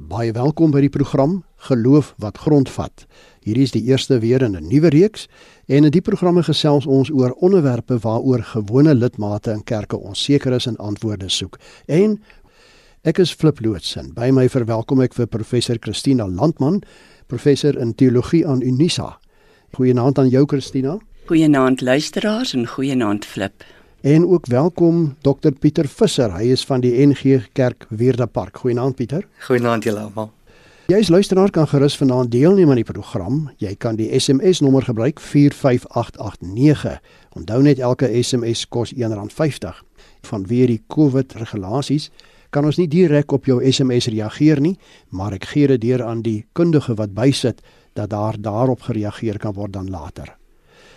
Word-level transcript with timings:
Baie 0.00 0.32
welkom 0.32 0.70
by 0.72 0.80
die 0.80 0.92
program 0.92 1.42
Geloof 1.66 2.14
wat 2.22 2.38
grondvat. 2.40 3.02
Hierdie 3.44 3.66
is 3.66 3.74
die 3.74 3.82
eerste 3.90 4.16
weer 4.22 4.40
in 4.40 4.56
'n 4.56 4.68
nuwe 4.68 4.88
reeks 4.88 5.28
en 5.68 5.84
in 5.84 5.90
die 5.90 6.00
programme 6.00 6.42
gesels 6.42 6.86
ons 6.86 7.10
oor 7.10 7.32
onderwerpe 7.32 7.98
waaroor 7.98 8.42
gewone 8.42 8.94
lidmate 8.94 9.50
in 9.50 9.62
kerke 9.64 9.98
onseker 9.98 10.52
is 10.52 10.66
en 10.66 10.76
antwoorde 10.76 11.28
soek. 11.28 11.58
En 11.86 12.18
ek 13.02 13.18
is 13.18 13.32
Flip 13.32 13.60
Lootsen. 13.60 14.14
By 14.14 14.30
my 14.30 14.48
verwelkom 14.48 15.00
ek 15.00 15.14
vir 15.14 15.26
professor 15.26 15.76
Christina 15.78 16.26
Landman, 16.28 16.82
professor 17.26 17.78
in 17.78 17.94
teologie 17.94 18.46
aan 18.46 18.62
Unisa. 18.62 19.18
Goeienaand 19.72 20.18
aan 20.18 20.28
jou 20.28 20.46
Christina. 20.46 20.98
Goeienaand 21.26 21.80
luisteraars 21.80 22.54
en 22.54 22.66
goeienaand 22.66 23.24
Flip. 23.24 23.64
En 24.00 24.26
ook 24.26 24.46
welkom 24.46 25.16
Dr 25.20 25.50
Pieter 25.58 25.88
Visser. 25.88 26.32
Hy 26.32 26.46
is 26.54 26.62
van 26.64 26.80
die 26.80 26.94
NG 27.06 27.50
Kerk 27.52 27.84
Weerde 27.88 28.26
Park. 28.26 28.56
Goeienaand 28.56 28.96
Pieter. 28.96 29.26
Goeienaand 29.44 29.84
julle 29.84 30.00
almal. 30.00 30.30
Jy 30.88 31.02
as 31.02 31.10
luisteraar 31.12 31.52
kan 31.52 31.68
gerus 31.68 31.98
vanaand 32.00 32.32
deelneem 32.32 32.72
aan 32.72 32.80
die 32.80 32.86
program. 32.88 33.42
Jy 33.60 33.74
kan 33.76 34.00
die 34.00 34.08
SMS 34.16 34.62
nommer 34.64 34.88
gebruik 34.88 35.20
45889. 35.20 36.96
Onthou 37.36 37.60
net 37.62 37.78
elke 37.78 38.08
SMS 38.22 38.64
kos 38.72 38.94
R1.50. 38.96 39.84
Vanweer 40.32 40.72
die 40.72 40.80
COVID 40.88 41.36
regulasies 41.44 42.08
kan 42.50 42.64
ons 42.64 42.80
nie 42.80 42.88
direk 42.88 43.36
op 43.36 43.44
jou 43.44 43.60
SMS 43.60 44.08
reageer 44.08 44.64
nie, 44.64 44.78
maar 45.12 45.36
ek 45.36 45.52
gee 45.52 45.68
dit 45.76 45.84
deur 45.84 46.08
aan 46.08 46.24
die 46.24 46.46
kundige 46.56 46.96
wat 46.96 47.12
bysit 47.12 47.60
dat 47.92 48.16
daar 48.16 48.40
daarop 48.40 48.88
gereageer 48.88 49.38
kan 49.38 49.54
word 49.60 49.76
dan 49.76 49.92
later. 49.92 50.39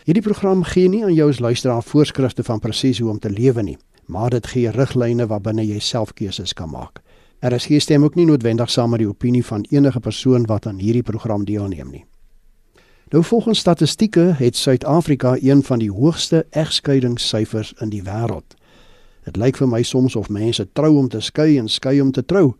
Hierdie 0.03 0.23
program 0.23 0.65
gee 0.67 0.89
nie 0.91 1.05
aan 1.07 1.13
jou 1.15 1.29
as 1.31 1.39
luisteraar 1.39 1.83
voorskrifte 1.83 2.43
van 2.43 2.59
presies 2.59 2.99
hoe 2.99 3.09
om 3.09 3.19
te 3.23 3.29
lewe 3.31 3.63
nie, 3.63 3.77
maar 4.05 4.29
dit 4.29 4.47
gee 4.51 4.71
riglyne 4.75 5.29
waarbinne 5.31 5.63
jy 5.63 5.77
self 5.79 6.11
keuses 6.13 6.51
kan 6.53 6.67
maak. 6.69 6.99
RSG 7.39 7.79
stem 7.79 8.03
ook 8.03 8.15
nie 8.19 8.25
noodwendig 8.27 8.71
saam 8.71 8.89
met 8.91 8.99
die 8.99 9.07
opinie 9.07 9.45
van 9.45 9.63
enige 9.71 9.99
persoon 9.99 10.43
wat 10.45 10.65
aan 10.67 10.81
hierdie 10.83 11.05
program 11.07 11.45
deelneem 11.47 11.91
nie. 11.91 12.03
Nou 13.15 13.23
volgens 13.23 13.59
statistieke 13.59 14.33
het 14.39 14.59
Suid-Afrika 14.59 15.37
een 15.39 15.63
van 15.63 15.79
die 15.79 15.91
hoogste 15.91 16.45
egskeidingssyfers 16.49 17.73
in 17.79 17.93
die 17.93 18.03
wêreld. 18.03 18.57
Dit 19.23 19.39
lyk 19.39 19.55
vir 19.55 19.71
my 19.71 19.83
soms 19.87 20.17
of 20.19 20.27
mense 20.29 20.65
trou 20.73 20.97
om 20.97 21.07
te 21.07 21.21
skei 21.21 21.57
en 21.59 21.69
skei 21.71 22.01
om 22.01 22.11
te 22.11 22.25
trou. 22.25 22.57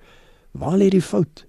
Waar 0.52 0.78
lê 0.78 0.88
die 0.88 1.04
fout? 1.04 1.44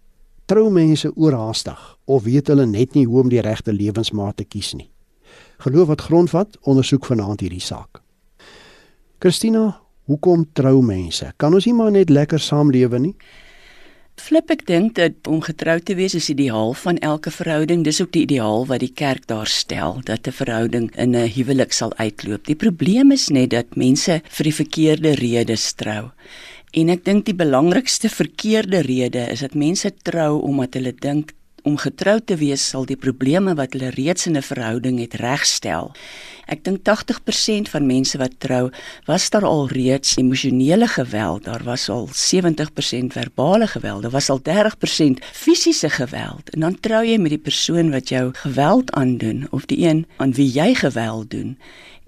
Trou 0.51 0.71
mense 0.71 1.13
oorhaastig 1.15 1.87
of 2.05 2.27
weet 2.27 2.51
hulle 2.51 2.67
net 2.67 2.99
nie 2.99 3.07
hoe 3.07 3.23
om 3.23 3.31
die 3.31 3.45
regte 3.47 3.73
lewensmaat 3.73 4.37
te 4.43 4.45
kies 4.45 4.73
nie? 4.75 4.89
Geloof 5.65 5.89
wat 5.89 6.03
grondvat 6.05 6.59
ondersoek 6.69 7.07
vanaand 7.09 7.41
hierdie 7.41 7.63
saak. 7.65 8.03
Christina, 9.19 9.71
hoekom 10.05 10.43
trou 10.53 10.83
mense? 10.85 11.31
Kan 11.41 11.57
ons 11.57 11.65
nie 11.65 11.73
maar 11.77 11.95
net 11.95 12.11
lekker 12.13 12.43
saamlewe 12.43 13.01
nie? 13.01 13.15
Flip 14.21 14.53
ek 14.53 14.67
dink 14.69 14.93
dat 14.99 15.27
om 15.27 15.41
getrou 15.43 15.79
te 15.81 15.97
wees 15.97 16.15
is 16.15 16.29
ideaal 16.31 16.75
van 16.79 17.01
elke 17.01 17.33
verhouding. 17.33 17.81
Dis 17.85 18.03
ook 18.05 18.13
die 18.13 18.27
ideaal 18.27 18.67
wat 18.69 18.85
die 18.85 18.93
kerk 18.93 19.25
daar 19.33 19.49
stel 19.49 20.03
dat 20.05 20.29
'n 20.29 20.37
verhouding 20.37 20.91
in 20.97 21.17
'n 21.17 21.33
huwelik 21.33 21.73
sal 21.73 21.97
uitloop. 21.97 22.45
Die 22.45 22.61
probleem 22.61 23.11
is 23.11 23.29
net 23.29 23.51
dat 23.51 23.77
mense 23.77 24.21
vir 24.29 24.45
die 24.45 24.59
verkeerde 24.61 25.15
redes 25.15 25.73
trou. 25.73 26.11
En 26.73 26.89
ek 26.89 27.05
dink 27.05 27.25
die 27.25 27.35
belangrikste 27.35 28.09
verkeerde 28.09 28.83
rede 28.83 29.31
is 29.33 29.41
dat 29.41 29.55
mense 29.55 29.91
trou 30.03 30.43
omdat 30.43 30.75
hulle 30.75 30.93
dink 30.93 31.33
om 31.65 31.77
getrou 31.81 32.19
te 32.21 32.37
wees 32.37 32.63
sal 32.69 32.85
die 32.85 32.99
probleme 33.01 33.55
wat 33.57 33.73
hulle 33.73 33.91
reeds 33.97 34.27
in 34.29 34.37
'n 34.37 34.43
verhouding 34.43 34.99
het 35.01 35.15
regstel. 35.15 35.93
Ek 36.47 36.65
dink 36.65 36.85
80% 36.85 37.69
van 37.73 37.87
mense 37.87 38.19
wat 38.19 38.35
trou, 38.39 38.71
was 39.07 39.31
daar 39.31 39.45
al 39.49 39.69
reeds 39.69 40.17
emosionele 40.17 40.89
geweld, 40.89 41.45
daar 41.45 41.65
was 41.65 41.89
al 41.89 42.09
70% 42.13 43.13
verbale 43.13 43.67
geweld, 43.67 44.03
daar 44.03 44.11
was 44.11 44.31
al 44.31 44.41
30% 44.43 45.25
fisiese 45.33 45.91
geweld. 45.91 46.51
En 46.51 46.61
dan 46.61 46.81
trou 46.81 47.05
jy 47.05 47.17
met 47.19 47.31
die 47.31 47.39
persoon 47.39 47.91
wat 47.91 48.09
jou 48.09 48.31
geweld 48.33 48.93
aandoen 48.93 49.47
of 49.51 49.67
die 49.67 49.89
een 49.89 50.07
aan 50.17 50.33
wie 50.33 50.51
jy 50.53 50.75
geweld 50.75 51.31
doen. 51.31 51.59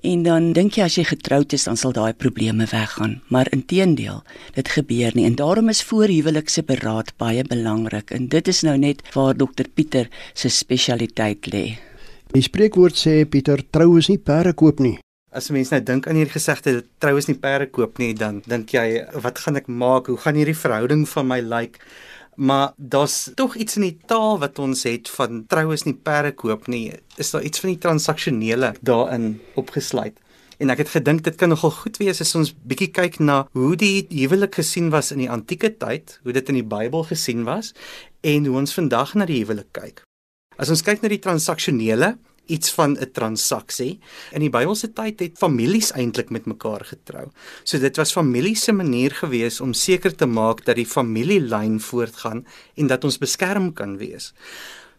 En 0.06 0.20
dan 0.22 0.52
dink 0.54 0.76
jy 0.78 0.84
as 0.86 0.96
jy 1.00 1.02
getroud 1.08 1.54
is 1.56 1.64
dan 1.66 1.78
sal 1.80 1.90
daai 1.96 2.12
probleme 2.14 2.66
weggaan, 2.70 3.16
maar 3.32 3.48
inteendeel, 3.50 4.20
dit 4.54 4.68
gebeur 4.70 5.16
nie 5.18 5.24
en 5.26 5.34
daarom 5.40 5.72
is 5.72 5.80
voorhuwelikse 5.88 6.62
beraad 6.68 7.10
baie 7.18 7.42
belangrik 7.48 8.12
en 8.14 8.28
dit 8.30 8.52
is 8.52 8.62
nou 8.62 8.76
net 8.78 9.02
waar 9.16 9.34
dokter 9.34 9.66
Pieter 9.66 10.06
se 10.30 10.52
spesialiteit 10.52 11.50
lê. 11.50 11.64
Die 12.30 12.44
spreekwoord 12.46 12.94
sê 12.94 13.16
Pieter 13.26 13.64
trou 13.74 13.96
is 13.98 14.06
nie 14.12 14.20
perde 14.22 14.54
koop 14.54 14.78
nie. 14.84 14.94
As 15.34 15.50
mense 15.50 15.74
nou 15.74 15.82
dink 15.82 16.06
aan 16.06 16.20
hierdie 16.20 16.38
gesegde 16.38 16.84
trou 17.02 17.16
is 17.18 17.26
nie 17.26 17.38
perde 17.42 17.66
koop 17.66 17.98
nie, 17.98 18.12
dan 18.14 18.44
dink 18.46 18.76
jy 18.78 19.02
wat 19.26 19.42
gaan 19.42 19.58
ek 19.58 19.66
maak? 19.66 20.06
Hoe 20.06 20.22
gaan 20.22 20.38
hierdie 20.38 20.54
verhouding 20.54 21.02
van 21.16 21.32
my 21.34 21.42
lyk? 21.42 21.80
Like? 21.80 22.14
Maar 22.36 22.72
daar's 22.76 23.30
tog 23.34 23.56
iets 23.56 23.76
in 23.76 23.82
die 23.86 23.98
taal 24.06 24.38
wat 24.38 24.58
ons 24.58 24.84
het 24.88 25.08
van 25.16 25.44
trou 25.48 25.72
is 25.72 25.86
nie 25.88 25.96
perde 25.96 26.34
koop 26.36 26.68
nie. 26.68 26.92
Is 27.16 27.30
daar 27.30 27.42
iets 27.42 27.60
van 27.60 27.72
die 27.72 27.80
transaksionele 27.80 28.74
daarin 28.80 29.40
opgesluit? 29.54 30.18
En 30.56 30.72
ek 30.72 30.84
het 30.84 30.92
gedink 30.94 31.24
dit 31.24 31.36
kan 31.36 31.52
nogal 31.52 31.72
goed 31.82 31.98
wees 32.00 32.20
as 32.24 32.34
ons 32.38 32.54
bietjie 32.64 32.88
kyk 32.96 33.18
na 33.20 33.42
hoe 33.56 33.74
die 33.76 34.06
huwelik 34.08 34.56
gesien 34.56 34.88
was 34.92 35.12
in 35.12 35.20
die 35.24 35.30
antieke 35.32 35.74
tyd, 35.76 36.18
hoe 36.24 36.32
dit 36.32 36.52
in 36.52 36.60
die 36.62 36.68
Bybel 36.68 37.04
gesien 37.08 37.44
was 37.48 37.74
en 38.24 38.48
hoe 38.48 38.56
ons 38.62 38.76
vandag 38.76 39.14
na 39.14 39.28
die 39.28 39.42
huwelik 39.42 39.72
kyk. 39.76 40.04
As 40.56 40.72
ons 40.72 40.84
kyk 40.84 41.02
na 41.02 41.12
die 41.12 41.20
transaksionele, 41.20 42.14
iets 42.46 42.70
van 42.70 42.96
'n 42.98 43.10
transaksie. 43.12 43.98
In 44.32 44.40
die 44.40 44.50
Bybelse 44.50 44.92
tyd 44.92 45.20
het 45.20 45.38
families 45.38 45.92
eintlik 45.92 46.30
met 46.30 46.46
mekaar 46.46 46.84
getrou. 46.84 47.30
So 47.62 47.78
dit 47.78 47.96
was 47.96 48.12
familie 48.12 48.56
se 48.56 48.72
manier 48.72 49.10
gewees 49.10 49.60
om 49.60 49.72
seker 49.72 50.14
te 50.14 50.26
maak 50.26 50.64
dat 50.64 50.76
die 50.76 50.86
familielyn 50.86 51.80
voortgaan 51.80 52.46
en 52.74 52.86
dat 52.86 53.04
ons 53.04 53.18
beskerm 53.18 53.72
kan 53.72 53.96
wees. 53.96 54.32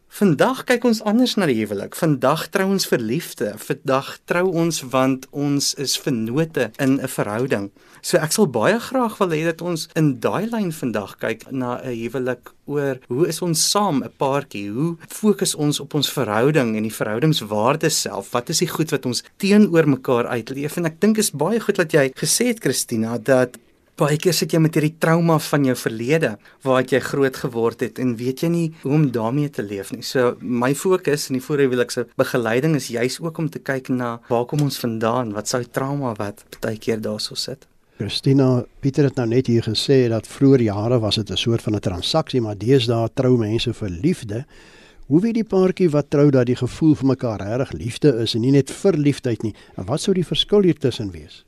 Vandag 0.08 0.64
kyk 0.66 0.86
ons 0.88 1.02
anders 1.06 1.36
na 1.36 1.46
die 1.50 1.58
huwelik. 1.60 1.96
Vandag 2.00 2.48
trou 2.50 2.70
ons 2.72 2.88
vir 2.88 3.02
liefde. 3.04 3.52
Vandag 3.60 4.14
trou 4.26 4.46
ons 4.64 4.80
want 4.90 5.28
ons 5.36 5.74
is 5.78 5.98
vennote 6.00 6.72
in 6.80 6.98
'n 7.02 7.08
verhouding. 7.08 7.72
So 8.02 8.18
ek 8.18 8.32
sal 8.32 8.48
baie 8.48 8.80
graag 8.80 9.18
wil 9.20 9.30
hê 9.30 9.44
dat 9.44 9.62
ons 9.62 9.88
in 9.96 10.20
daai 10.20 10.48
lyn 10.50 10.72
vandag 10.72 11.18
kyk 11.20 11.52
na 11.52 11.82
'n 11.84 11.94
huwelik 11.94 12.54
oor 12.66 13.00
hoe 13.08 13.28
is 13.28 13.42
ons 13.42 13.70
saam 13.72 14.04
'n 14.04 14.12
paartjie? 14.18 14.72
Hoe 14.72 14.98
fokus 15.08 15.56
ons 15.56 15.80
op 15.80 15.94
ons 15.94 16.10
verhouding 16.10 16.76
en 16.78 16.84
die 16.84 16.98
verhoudingswaardes 17.00 18.02
self? 18.02 18.32
Wat 18.32 18.50
is 18.50 18.60
die 18.60 18.68
goed 18.68 18.90
wat 18.92 19.06
ons 19.06 19.24
teenoor 19.38 19.88
mekaar 19.88 20.28
uitleef? 20.28 20.78
En 20.78 20.86
ek 20.86 21.00
dink 21.00 21.18
is 21.18 21.32
baie 21.32 21.60
goed 21.60 21.76
dat 21.76 21.92
jy 21.92 22.12
gesê 22.16 22.48
het 22.48 22.60
Christina 22.60 23.18
dat 23.18 23.58
baie 23.98 24.18
keer 24.22 24.36
sit 24.38 24.54
jy 24.54 24.60
met 24.62 24.76
hierdie 24.78 24.94
trauma 25.02 25.40
van 25.42 25.64
jou 25.66 25.74
verlede 25.80 26.36
waar 26.66 26.84
jy 26.86 27.00
groot 27.02 27.38
geword 27.42 27.82
het 27.82 27.98
en 28.04 28.14
weet 28.20 28.44
jy 28.46 28.50
nie 28.54 28.66
hoe 28.84 28.94
om 28.94 29.08
daarmee 29.12 29.50
te 29.50 29.66
leef 29.66 29.90
nie. 29.92 30.04
So 30.06 30.36
my 30.42 30.74
fokus 30.78 31.30
in 31.32 31.40
die 31.40 31.46
voorhuwelikse 31.46 32.06
begeleiding 32.20 32.76
is 32.78 32.92
juis 32.94 33.18
ook 33.24 33.42
om 33.42 33.50
te 33.50 33.60
kyk 33.60 33.90
na 33.90 34.20
waar 34.30 34.46
kom 34.46 34.62
ons 34.62 34.78
vandaan? 34.84 35.34
Wat 35.34 35.50
sou 35.50 35.64
trauma 35.66 36.14
wat 36.20 36.46
baie 36.62 36.78
keer 36.78 37.02
daarso 37.02 37.36
sit? 37.36 37.66
Christina 37.98 38.64
Pieter 38.80 39.08
het 39.10 39.18
nou 39.18 39.26
net 39.32 39.50
hier 39.50 39.66
gesê 39.66 40.04
dat 40.12 40.30
vroeër 40.30 40.68
jare 40.68 41.00
was 41.02 41.16
dit 41.18 41.32
'n 41.32 41.38
soort 41.38 41.62
van 41.62 41.76
'n 41.76 41.80
transaksie, 41.80 42.42
maar 42.42 42.58
deesdae 42.58 43.10
trou 43.16 43.38
mense 43.38 43.74
vir 43.74 43.90
liefde. 43.90 44.46
Hoe 45.08 45.22
weet 45.22 45.34
die 45.34 45.44
paartjie 45.44 45.90
wat 45.90 46.10
trou 46.10 46.30
dat 46.30 46.46
die 46.46 46.56
gevoel 46.56 46.96
vir 46.96 47.08
mekaar 47.08 47.40
reg 47.40 47.72
liefde 47.72 48.10
is 48.22 48.36
en 48.36 48.42
nie 48.42 48.52
net 48.52 48.72
vir 48.72 48.94
liefdeheid 48.94 49.44
nie? 49.44 49.56
En 49.76 49.86
wat 49.86 50.02
sou 50.02 50.14
die 50.14 50.26
verskil 50.26 50.62
hier 50.62 50.78
tussen 50.78 51.12
wees? 51.12 51.46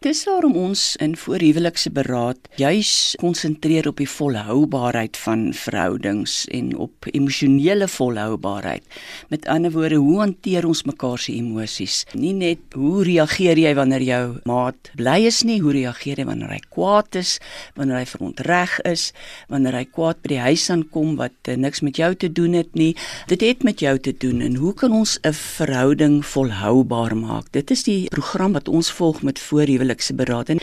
Dis 0.00 0.22
waarom 0.24 0.54
ons 0.56 0.94
in 1.04 1.12
voorhuwelikse 1.12 1.90
beraad 1.92 2.46
juis 2.56 3.12
konsentreer 3.20 3.84
op 3.90 3.98
die 4.00 4.08
volhoubaarheid 4.08 5.18
van 5.20 5.42
verhoudings 5.52 6.46
en 6.56 6.70
op 6.80 7.04
emosionele 7.12 7.84
volhoubaarheid. 7.84 8.80
Met 9.28 9.44
ander 9.52 9.74
woorde, 9.74 9.98
hoe 10.00 10.22
hanteer 10.22 10.64
ons 10.64 10.86
mekaar 10.88 11.20
se 11.20 11.34
emosies? 11.36 11.98
Nie 12.16 12.32
net 12.32 12.72
hoe 12.72 13.02
reageer 13.04 13.60
jy 13.60 13.74
wanneer 13.76 14.06
jou 14.06 14.22
maat 14.48 14.88
bly 14.96 15.18
is 15.28 15.42
nie, 15.44 15.58
hoe 15.60 15.74
reageer 15.76 16.24
jy 16.24 16.26
wanneer 16.30 16.56
hy 16.56 16.62
kwaad 16.72 17.20
is, 17.20 17.34
wanneer 17.76 18.00
hy 18.00 18.08
verontreg 18.14 18.78
is, 18.88 19.10
wanneer 19.52 19.76
hy 19.82 19.84
kwaad 19.84 20.24
by 20.24 20.32
die 20.32 20.40
huis 20.46 20.66
aankom 20.72 21.12
wat 21.20 21.52
uh, 21.52 21.58
niks 21.60 21.84
met 21.84 22.00
jou 22.00 22.14
te 22.16 22.32
doen 22.40 22.56
het 22.56 22.72
nie. 22.72 22.94
Dit 23.28 23.44
het 23.44 23.68
met 23.68 23.84
jou 23.84 23.98
te 24.00 24.16
doen 24.16 24.40
en 24.48 24.56
hoe 24.64 24.72
kan 24.72 24.96
ons 24.96 25.18
'n 25.20 25.36
verhouding 25.36 26.24
volhoubaar 26.24 27.12
maak? 27.20 27.52
Dit 27.52 27.68
is 27.70 27.84
die 27.84 28.08
program 28.08 28.56
wat 28.56 28.72
ons 28.72 28.88
volg 28.88 29.20
met 29.20 29.36
voorhuwelik 29.36 29.89
huwelikse 29.90 30.14
beraad. 30.14 30.48
En 30.48 30.60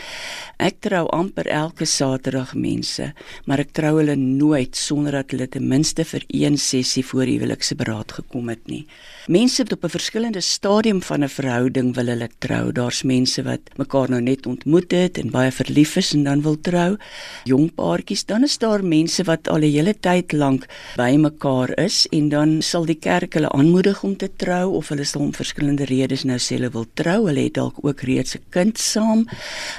ek 0.58 0.80
trou 0.82 1.06
amper 1.14 1.46
elke 1.46 1.86
Saterdag 1.86 2.54
mense, 2.58 3.12
maar 3.46 3.62
ek 3.62 3.72
trou 3.72 3.98
hulle 4.00 4.16
nooit 4.18 4.74
sonder 4.76 5.12
dat 5.12 5.30
hulle 5.30 5.46
ten 5.46 5.68
minste 5.70 6.04
vir 6.04 6.24
een 6.28 6.58
sessie 6.58 7.04
voor 7.06 7.30
huwelikse 7.30 7.76
beraad 7.78 8.12
gekom 8.18 8.48
het 8.48 8.66
nie. 8.66 8.86
Mense 9.28 9.62
op 9.62 9.84
'n 9.84 9.88
verskillende 9.88 10.40
stadium 10.40 11.02
van 11.02 11.22
'n 11.22 11.28
verhouding 11.28 11.94
wil 11.94 12.06
hulle 12.06 12.28
trou. 12.38 12.72
Daar's 12.72 13.02
mense 13.02 13.42
wat 13.42 13.60
mekaar 13.76 14.10
nou 14.10 14.20
net 14.20 14.46
ontmoet 14.46 14.90
het 14.90 15.18
en 15.18 15.30
baie 15.30 15.50
verlief 15.52 15.96
is 15.96 16.12
en 16.14 16.24
dan 16.24 16.42
wil 16.42 16.60
trou. 16.60 16.96
Jong 17.44 17.74
paartjies, 17.74 18.24
dan 18.24 18.42
is 18.42 18.58
daar 18.58 18.84
mense 18.84 19.24
wat 19.24 19.48
al 19.48 19.58
'n 19.58 19.72
hele 19.72 19.94
tyd 20.00 20.32
lank 20.32 20.66
by 20.96 21.16
mekaar 21.16 21.78
is 21.78 22.06
en 22.10 22.28
dan 22.28 22.62
sal 22.62 22.84
die 22.84 22.98
kerk 22.98 23.34
hulle 23.34 23.50
aanmoedig 23.50 24.02
om 24.02 24.16
te 24.16 24.30
trou 24.36 24.72
of 24.74 24.88
hulle 24.88 25.04
sal 25.04 25.20
om 25.20 25.32
verskillende 25.32 25.84
redes 25.84 26.24
nou 26.24 26.38
sê 26.38 26.56
hulle 26.56 26.70
wil 26.70 26.86
trou. 26.94 27.26
Hulle 27.26 27.44
het 27.44 27.54
dalk 27.54 27.74
ook 27.82 28.00
reeds 28.00 28.34
'n 28.34 28.42
kind 28.50 28.78
saam. 28.78 29.28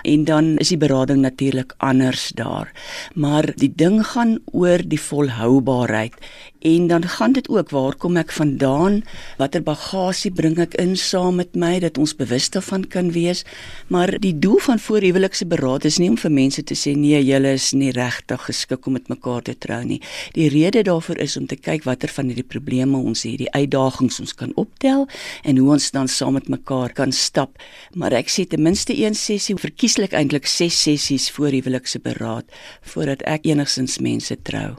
En 0.03 0.23
dan 0.23 0.57
is 0.69 0.75
die 0.77 0.85
berading 0.85 1.23
natuurlik 1.23 1.73
anders 1.81 2.29
daar. 2.37 2.69
Maar 3.17 3.47
die 3.57 3.71
ding 3.73 4.03
gaan 4.05 4.37
oor 4.53 4.83
die 4.85 4.99
volhoubaarheid 5.01 6.13
en 6.59 6.87
dan 6.87 7.03
gaan 7.07 7.31
dit 7.31 7.49
ook 7.49 7.69
waar 7.69 7.95
kom 7.95 8.17
ek 8.19 8.31
vandaan? 8.31 9.01
Watter 9.37 9.63
bagasie 9.63 10.31
bring 10.31 10.57
ek 10.59 10.75
in 10.81 10.97
saam 10.99 11.39
met 11.39 11.55
my 11.55 11.79
dat 11.79 11.97
ons 11.97 12.15
bewus 12.19 12.49
daarvan 12.51 12.83
kan 12.87 13.11
wees? 13.15 13.45
Maar 13.87 14.17
die 14.19 14.33
doel 14.39 14.59
van 14.65 14.79
voorhuwelikse 14.79 15.47
beraad 15.47 15.87
is 15.87 15.99
nie 16.01 16.09
om 16.11 16.17
vir 16.19 16.31
mense 16.31 16.63
te 16.63 16.75
sê 16.75 16.95
nee, 16.97 17.21
julle 17.23 17.53
is 17.55 17.71
nie 17.71 17.91
regtig 17.95 18.43
geskik 18.49 18.87
om 18.87 18.97
met 18.97 19.07
mekaar 19.07 19.45
te 19.47 19.55
trou 19.55 19.79
nie. 19.87 20.01
Die 20.35 20.49
rede 20.51 20.83
daarvoor 20.83 21.23
is 21.23 21.37
om 21.39 21.47
te 21.47 21.55
kyk 21.55 21.87
watter 21.87 22.11
van 22.11 22.27
hierdie 22.31 22.47
probleme 22.47 22.99
ons 22.99 23.23
het, 23.23 23.39
die 23.39 23.51
uitdagings 23.55 24.19
ons 24.19 24.35
kan 24.35 24.51
optel 24.59 25.07
en 25.43 25.63
hoe 25.63 25.71
ons 25.77 25.91
dan 25.95 26.11
saam 26.11 26.35
met 26.35 26.51
mekaar 26.51 26.91
kan 26.93 27.15
stap. 27.15 27.55
Maar 27.95 28.19
ek 28.19 28.33
sê 28.33 28.47
ten 28.49 28.63
minste 28.63 28.95
een 28.97 29.15
sessie, 29.15 29.55
verkieslik 29.55 30.13
eintlik 30.13 30.47
6 30.47 30.83
sessies 30.83 31.31
voorhuwelikse 31.31 32.03
beraad 32.03 32.51
voordat 32.91 33.23
ek 33.23 33.47
enigsins 33.47 33.99
mense 34.03 34.35
trou. 34.43 34.75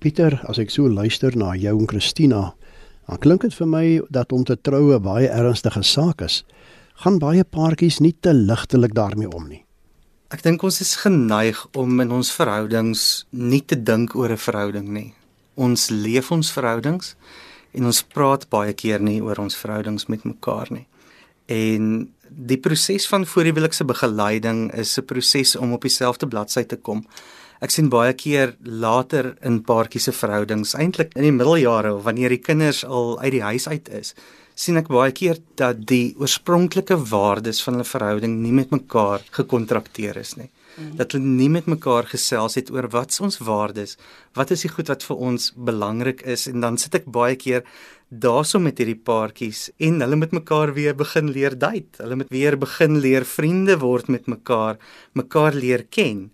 Pieter, 0.00 0.38
as 0.48 0.56
ek 0.56 0.70
so 0.72 0.88
luister 0.88 1.34
na 1.36 1.50
jou 1.60 1.74
en 1.76 1.88
Christina, 1.88 2.54
dan 3.04 3.18
klink 3.20 3.42
dit 3.44 3.52
vir 3.52 3.66
my 3.68 3.84
dat 4.08 4.30
om 4.32 4.46
te 4.48 4.56
troue 4.56 4.96
baie 5.04 5.28
ernstige 5.28 5.82
saak 5.84 6.22
is. 6.24 6.38
Gaan 7.04 7.18
baie 7.20 7.44
paartjies 7.44 7.98
nie 8.00 8.14
te 8.16 8.32
ligtelik 8.32 8.94
daarmee 8.96 9.28
om 9.28 9.44
nie. 9.50 9.60
Ek 10.32 10.40
dink 10.46 10.62
ons 10.64 10.80
is 10.80 10.94
geneig 11.02 11.60
om 11.76 12.00
in 12.00 12.14
ons 12.16 12.30
verhoudings 12.32 13.26
nie 13.36 13.60
te 13.60 13.76
dink 13.76 14.14
oor 14.16 14.32
'n 14.32 14.40
verhouding 14.40 14.88
nie. 14.88 15.12
Ons 15.56 15.90
leef 15.90 16.32
ons 16.32 16.52
verhoudings 16.52 17.14
en 17.74 17.84
ons 17.84 18.02
praat 18.02 18.48
baie 18.48 18.72
keer 18.72 19.00
nie 19.00 19.20
oor 19.20 19.36
ons 19.38 19.56
verhoudings 19.56 20.08
met 20.08 20.24
mekaar 20.24 20.68
nie. 20.70 20.86
En 21.46 22.08
die 22.30 22.58
proses 22.58 23.08
van 23.08 23.26
voorhuwelikse 23.26 23.84
begeleiding 23.84 24.72
is 24.72 24.96
'n 24.98 25.04
proses 25.04 25.56
om 25.56 25.72
op 25.72 25.82
dieselfde 25.82 26.26
bladsy 26.26 26.64
te 26.64 26.76
kom 26.76 27.04
ek 27.60 27.74
sien 27.74 27.90
baie 27.92 28.12
keer 28.16 28.54
later 28.64 29.34
in 29.46 29.60
paartjies 29.64 30.08
se 30.08 30.14
verhoudings, 30.16 30.74
eintlik 30.74 31.12
in 31.16 31.26
die 31.28 31.34
middeljare 31.36 31.92
of 31.94 32.06
wanneer 32.08 32.32
die 32.32 32.40
kinders 32.40 32.84
al 32.84 33.18
uit 33.20 33.34
die 33.36 33.44
huis 33.44 33.68
uit 33.68 33.90
is, 34.00 34.14
sien 34.60 34.80
ek 34.80 34.88
baie 34.92 35.12
keer 35.16 35.38
dat 35.60 35.84
die 35.88 36.14
oorspronklike 36.20 36.96
waardes 37.10 37.62
van 37.64 37.78
hulle 37.78 37.88
verhouding 37.88 38.40
nie 38.42 38.54
met 38.56 38.72
mekaar 38.74 39.24
gekontrakteer 39.36 40.18
is 40.20 40.34
nie. 40.36 40.50
Mm. 40.76 40.96
Dat 40.98 41.14
hulle 41.16 41.26
nie 41.26 41.48
met 41.52 41.68
mekaar 41.68 42.08
gesels 42.08 42.56
het 42.58 42.70
oor 42.72 42.88
wat 42.92 43.16
ons 43.24 43.40
waardes, 43.44 43.96
wat 44.36 44.52
is 44.54 44.64
die 44.64 44.72
goed 44.72 44.92
wat 44.92 45.04
vir 45.06 45.22
ons 45.30 45.50
belangrik 45.56 46.24
is 46.28 46.46
en 46.50 46.60
dan 46.64 46.78
sit 46.80 46.96
ek 47.00 47.08
baie 47.12 47.38
keer 47.40 47.64
daarso 48.10 48.58
met 48.58 48.80
hierdie 48.80 48.98
paartjies 48.98 49.68
en 49.78 50.00
hulle 50.02 50.18
met 50.18 50.34
mekaar 50.34 50.74
weer 50.74 50.96
begin 50.98 51.30
leer 51.30 51.56
date. 51.56 52.02
Hulle 52.02 52.20
moet 52.20 52.32
weer 52.34 52.58
begin 52.58 52.98
leer 53.00 53.24
vriende 53.24 53.78
word 53.80 54.08
met 54.08 54.28
mekaar, 54.28 54.80
mekaar 55.14 55.54
leer 55.54 55.86
ken. 55.90 56.28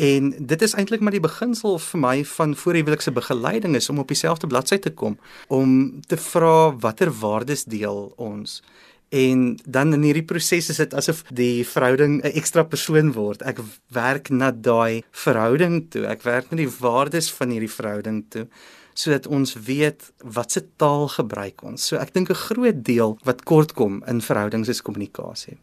En 0.00 0.30
dit 0.38 0.62
is 0.62 0.74
eintlik 0.74 1.00
maar 1.00 1.12
die 1.12 1.20
beginsel 1.20 1.78
vir 1.78 2.00
my 2.00 2.24
van 2.24 2.54
voorhuwelikse 2.56 3.12
begeleiding 3.12 3.76
is 3.76 3.90
om 3.92 3.98
op 3.98 4.08
dieselfde 4.08 4.46
bladsy 4.46 4.78
te 4.78 4.90
kom 4.90 5.18
om 5.48 6.00
te 6.08 6.16
vra 6.16 6.72
watter 6.80 7.12
waardes 7.12 7.64
deel 7.64 8.12
ons 8.16 8.62
en 9.12 9.58
dan 9.68 9.92
in 9.92 10.06
hierdie 10.08 10.24
proses 10.24 10.70
is 10.72 10.78
dit 10.80 10.94
asof 10.96 11.20
die 11.28 11.64
verhouding 11.68 12.22
'n 12.24 12.32
ekstra 12.32 12.62
persoon 12.64 13.12
word. 13.12 13.42
Ek 13.42 13.58
werk 13.92 14.30
na 14.30 14.50
daai 14.50 15.04
verhouding 15.10 15.90
toe. 15.90 16.06
Ek 16.06 16.22
werk 16.22 16.50
na 16.50 16.56
die 16.56 16.72
waardes 16.80 17.30
van 17.30 17.50
hierdie 17.50 17.70
verhouding 17.70 18.24
toe 18.30 18.48
sodat 18.94 19.26
ons 19.26 19.54
weet 19.54 20.12
wat 20.24 20.52
se 20.52 20.62
taal 20.76 21.08
gebruik 21.08 21.62
ons. 21.62 21.86
So 21.86 21.96
ek 21.96 22.12
dink 22.12 22.30
'n 22.30 22.34
groot 22.34 22.84
deel 22.84 23.18
wat 23.24 23.44
kort 23.44 23.72
kom 23.72 24.02
in 24.06 24.20
verhoudings 24.20 24.68
is 24.68 24.82
kommunikasie. 24.82 25.56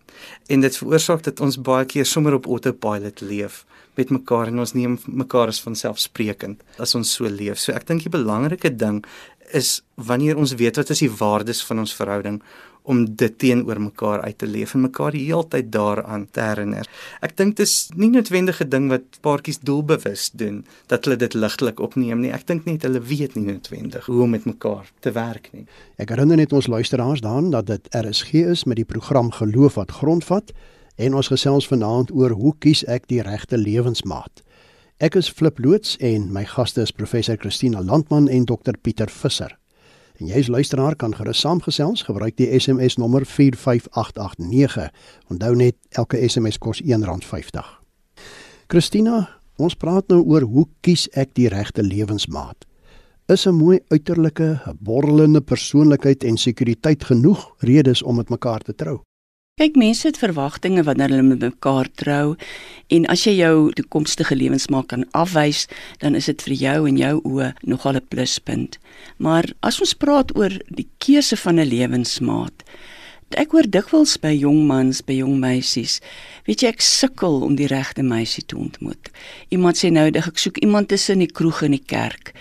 En 0.48 0.62
dit 0.62 0.78
veroorsaak 0.78 1.24
dat 1.24 1.40
ons 1.40 1.62
baie 1.62 1.86
keer 1.86 2.06
sommer 2.06 2.34
op 2.34 2.46
autopilot 2.46 3.22
leef 3.22 3.66
met 3.96 4.10
mekaar 4.10 4.48
en 4.48 4.60
ons 4.60 4.74
neem 4.74 5.00
mekaar 5.06 5.48
as 5.48 5.62
vanselfsprekend 5.62 6.62
as 6.78 6.96
ons 6.96 7.14
so 7.14 7.26
leef. 7.26 7.60
So 7.60 7.74
ek 7.74 7.88
dink 7.88 8.02
die 8.02 8.10
belangrike 8.10 8.76
ding 8.76 9.04
is 9.52 9.82
wanneer 9.96 10.38
ons 10.38 10.54
weet 10.54 10.78
wat 10.78 10.90
is 10.90 11.00
die 11.00 11.12
waardes 11.12 11.64
van 11.66 11.80
ons 11.80 11.94
verhouding 11.94 12.42
om 12.84 13.16
dit 13.16 13.38
teenoor 13.38 13.82
mekaar 13.82 14.22
uit 14.22 14.38
te 14.38 14.48
leef 14.48 14.74
en 14.74 14.82
mekaar 14.82 15.12
die 15.12 15.26
hele 15.26 15.48
tyd 15.48 15.72
daaraan 15.72 16.28
te 16.32 16.42
herinner. 16.42 16.90
Ek 17.22 17.36
dink 17.38 17.58
dit 17.58 17.68
is 17.68 17.90
nie 17.96 18.10
noodwendige 18.14 18.68
ding 18.68 18.90
wat 18.90 19.20
paartjies 19.26 19.62
doelbewus 19.66 20.30
doen 20.34 20.64
dat 20.88 21.06
hulle 21.06 21.20
dit 21.22 21.34
ligtelik 21.34 21.80
opneem 21.80 22.24
nie. 22.24 22.34
Ek 22.34 22.48
dink 22.48 22.66
net 22.66 22.88
hulle 22.88 23.02
weet 23.02 23.36
nie 23.36 23.46
noodwendig 23.52 24.06
hoe 24.10 24.24
om 24.24 24.34
met 24.36 24.46
mekaar 24.50 24.90
te 25.06 25.14
werk 25.16 25.52
nie. 25.54 25.66
Ek 25.98 26.10
herinner 26.10 26.40
net 26.40 26.54
ons 26.54 26.68
luisteraars 26.68 27.22
daaraan 27.26 27.52
dat 27.52 27.68
dit 27.68 27.88
RSG 27.96 28.34
is 28.34 28.64
met 28.64 28.80
die 28.80 28.88
program 28.88 29.32
Geloof 29.32 29.76
wat 29.80 29.92
grondvat 29.92 30.54
en 31.00 31.16
ons 31.16 31.32
gesels 31.32 31.68
vanaand 31.68 32.12
oor 32.12 32.36
hoe 32.36 32.54
kies 32.60 32.84
ek 32.88 33.08
die 33.08 33.22
regte 33.24 33.58
lewensmaat. 33.58 34.44
Ek 35.00 35.16
is 35.16 35.30
Flip 35.32 35.60
loods 35.64 35.96
en 36.04 36.28
my 36.36 36.44
gaste 36.44 36.82
is 36.84 36.92
professor 36.92 37.38
Christina 37.40 37.82
Landman 37.82 38.28
en 38.28 38.46
dokter 38.46 38.76
Pieter 38.76 39.08
Visser. 39.08 39.56
En 40.20 40.28
jy 40.28 40.42
as 40.42 40.50
luisteraar 40.52 40.98
kan 41.00 41.14
gerus 41.16 41.40
saamgesels, 41.40 42.04
gebruik 42.04 42.36
die 42.36 42.50
SMS 42.60 42.98
nommer 43.00 43.24
45889. 43.26 44.90
Onthou 45.32 45.54
net 45.56 45.78
elke 45.96 46.20
SMS 46.28 46.60
kos 46.60 46.82
R1.50. 46.84 47.64
Christina, 48.68 49.30
ons 49.56 49.78
praat 49.80 50.12
nou 50.12 50.20
oor 50.28 50.44
hoe 50.44 50.66
kies 50.84 51.08
ek 51.16 51.32
die 51.40 51.48
regte 51.48 51.84
lewensmaat? 51.84 52.68
Is 53.32 53.48
'n 53.48 53.56
mooi 53.56 53.80
uiterlike, 53.88 54.60
'n 54.68 54.78
borrelende 54.80 55.42
persoonlikheid 55.42 56.24
en 56.24 56.38
sekuriteit 56.38 57.04
genoeg 57.04 57.56
redes 57.60 58.04
om 58.04 58.16
met 58.16 58.30
mekaar 58.30 58.60
te 58.60 58.76
trou? 58.76 59.00
Kyk, 59.60 59.76
mense 59.76 60.08
het 60.08 60.16
verwagtinge 60.16 60.86
wanneer 60.88 61.12
hulle 61.12 61.24
met 61.28 61.42
mekaar 61.44 61.90
trou 62.00 62.38
en 62.96 63.06
as 63.12 63.26
jy 63.28 63.34
jou 63.42 63.56
toekomstige 63.76 64.38
lewensmaat 64.40 64.88
kan 64.94 65.04
afwys, 65.12 65.66
dan 66.00 66.16
is 66.16 66.30
dit 66.32 66.46
vir 66.46 66.56
jou 66.62 66.78
en 66.88 67.00
jou 67.02 67.10
oë 67.28 67.50
nogal 67.68 68.00
'n 68.00 68.08
pluspunt. 68.08 68.80
Maar 69.18 69.52
as 69.60 69.82
ons 69.82 69.94
praat 69.94 70.32
oor 70.38 70.56
die 70.72 70.88
keuse 71.04 71.36
van 71.36 71.60
'n 71.60 71.68
lewensmaat, 71.68 72.64
ek 73.38 73.54
hoor 73.54 73.68
dikwels 73.70 74.16
by 74.22 74.32
jong 74.34 74.64
mans, 74.66 75.04
by 75.06 75.20
jong 75.20 75.36
meisies, 75.42 76.00
weet 76.48 76.64
jy 76.64 76.72
ek 76.74 76.82
sukkel 76.82 77.44
om 77.46 77.54
die 77.60 77.68
regte 77.70 78.02
meisie 78.02 78.42
te 78.42 78.58
ontmoet. 78.58 79.12
Iemand 79.54 79.78
sê 79.78 79.92
nou 79.94 80.08
dat 80.10 80.26
ek 80.32 80.40
soek 80.42 80.58
iemand 80.64 80.90
tussen 80.90 81.22
die 81.22 81.30
kroeg 81.30 81.62
en 81.68 81.76
die 81.76 81.84
kerk. 81.84 82.32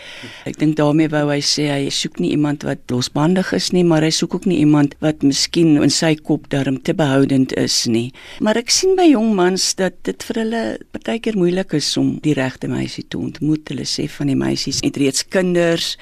Ek 0.49 0.57
dink 0.61 0.79
daarmee 0.79 1.11
wou 1.13 1.27
hy 1.29 1.41
sê 1.45 1.67
hy 1.69 1.91
soek 1.93 2.17
nie 2.23 2.31
iemand 2.33 2.65
wat 2.65 2.81
losbandig 2.89 3.53
is 3.57 3.69
nie, 3.77 3.85
maar 3.85 4.07
hy 4.07 4.13
soek 4.15 4.39
ook 4.39 4.49
nie 4.49 4.61
iemand 4.63 4.97
wat 5.05 5.27
miskien 5.27 5.77
in 5.77 5.93
sy 5.93 6.15
kop 6.17 6.49
darm 6.53 6.79
te 6.81 6.95
behoudend 6.97 7.53
is 7.61 7.83
nie. 7.91 8.09
Maar 8.41 8.63
ek 8.63 8.73
sien 8.73 8.97
by 8.97 9.11
jong 9.11 9.35
mans 9.37 9.75
dat 9.77 9.99
dit 10.09 10.25
vir 10.31 10.43
hulle 10.43 10.63
partykeer 10.95 11.37
moeilik 11.37 11.77
is 11.77 11.91
om 12.01 12.15
die 12.25 12.37
regte 12.39 12.71
meisie 12.73 13.05
te 13.05 13.21
ontmoet. 13.21 13.69
Hulle 13.69 13.85
sê 13.89 14.09
van 14.17 14.33
die 14.33 14.39
meisies 14.39 14.81
het 14.87 14.97
reeds 14.97 15.27
kinders, 15.29 15.97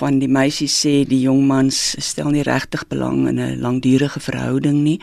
van 0.00 0.18
die 0.18 0.30
meisies 0.30 0.74
sê 0.82 1.02
die 1.06 1.22
jong 1.28 1.44
mans 1.46 1.92
stel 2.02 2.32
nie 2.34 2.42
regtig 2.46 2.88
belang 2.90 3.28
in 3.30 3.38
'n 3.38 3.60
langdurige 3.62 4.20
verhouding 4.32 4.82
nie. 4.82 5.00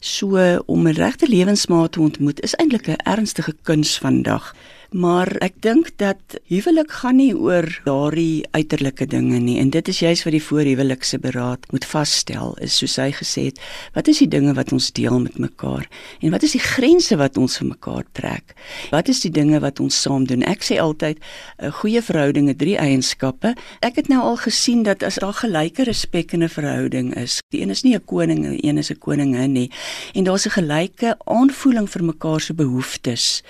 So 0.00 0.62
om 0.66 0.86
'n 0.86 0.98
regte 0.98 1.28
lewensmaat 1.28 1.92
te 1.92 2.00
ontmoet 2.00 2.40
is 2.40 2.54
eintlik 2.54 2.88
'n 2.88 3.04
ernstige 3.04 3.54
kuns 3.62 3.98
vandag 3.98 4.54
maar 4.92 5.30
ek 5.40 5.54
dink 5.64 5.88
dat 6.00 6.36
huwelik 6.50 6.90
gaan 7.00 7.16
nie 7.16 7.32
oor 7.32 7.64
daardie 7.86 8.44
uiterlike 8.52 9.06
dinge 9.08 9.38
nie. 9.40 9.56
En 9.60 9.70
dit 9.72 9.88
is 9.88 10.00
juist 10.04 10.26
wat 10.26 10.34
die 10.36 10.42
voorhuwelikse 10.44 11.18
beraad 11.22 11.64
moet 11.72 11.86
vasstel 11.88 12.52
is 12.60 12.76
soos 12.76 12.98
hy 13.00 13.08
gesê 13.16 13.46
het 13.48 13.60
wat 13.96 14.08
is 14.12 14.20
die 14.20 14.28
dinge 14.28 14.52
wat 14.56 14.72
ons 14.72 14.90
deel 14.92 15.18
met 15.24 15.38
mekaar? 15.40 15.88
En 16.20 16.34
wat 16.34 16.44
is 16.44 16.56
die 16.56 16.62
grense 16.62 17.16
wat 17.16 17.38
ons 17.40 17.56
vir 17.60 17.70
mekaar 17.70 18.04
trek? 18.12 18.54
Wat 18.92 19.08
is 19.08 19.22
die 19.24 19.32
dinge 19.32 19.60
wat 19.64 19.80
ons 19.80 19.96
saam 19.96 20.26
doen? 20.28 20.44
Ek 20.44 20.64
sê 20.66 20.78
altyd 20.80 21.18
'n 21.58 21.72
goeie 21.80 22.02
verhouding 22.02 22.48
het 22.48 22.58
drie 22.58 22.76
eienskappe. 22.76 23.54
Ek 23.80 23.96
het 23.96 24.08
nou 24.08 24.20
al 24.20 24.36
gesien 24.36 24.82
dat 24.82 25.02
as 25.02 25.16
daar 25.16 25.34
gelyke 25.34 25.84
respek 25.84 26.32
in 26.32 26.42
'n 26.42 26.48
verhouding 26.48 27.16
is 27.16 27.40
die 27.50 27.62
een 27.62 27.70
is 27.70 27.82
nie 27.82 27.94
'n 27.94 28.04
koning 28.04 28.44
en 28.44 28.56
die 28.56 28.64
een 28.68 28.78
is 28.78 28.90
'n 28.90 28.98
koningin 28.98 29.52
nie 29.52 29.70
en 30.14 30.24
daar's 30.24 30.46
'n 30.46 30.60
gelyke 30.60 31.16
aanvoeling 31.24 31.88
vir 31.88 32.04
mekaar 32.04 32.40
se 32.40 32.54
behoeftes. 32.54 33.42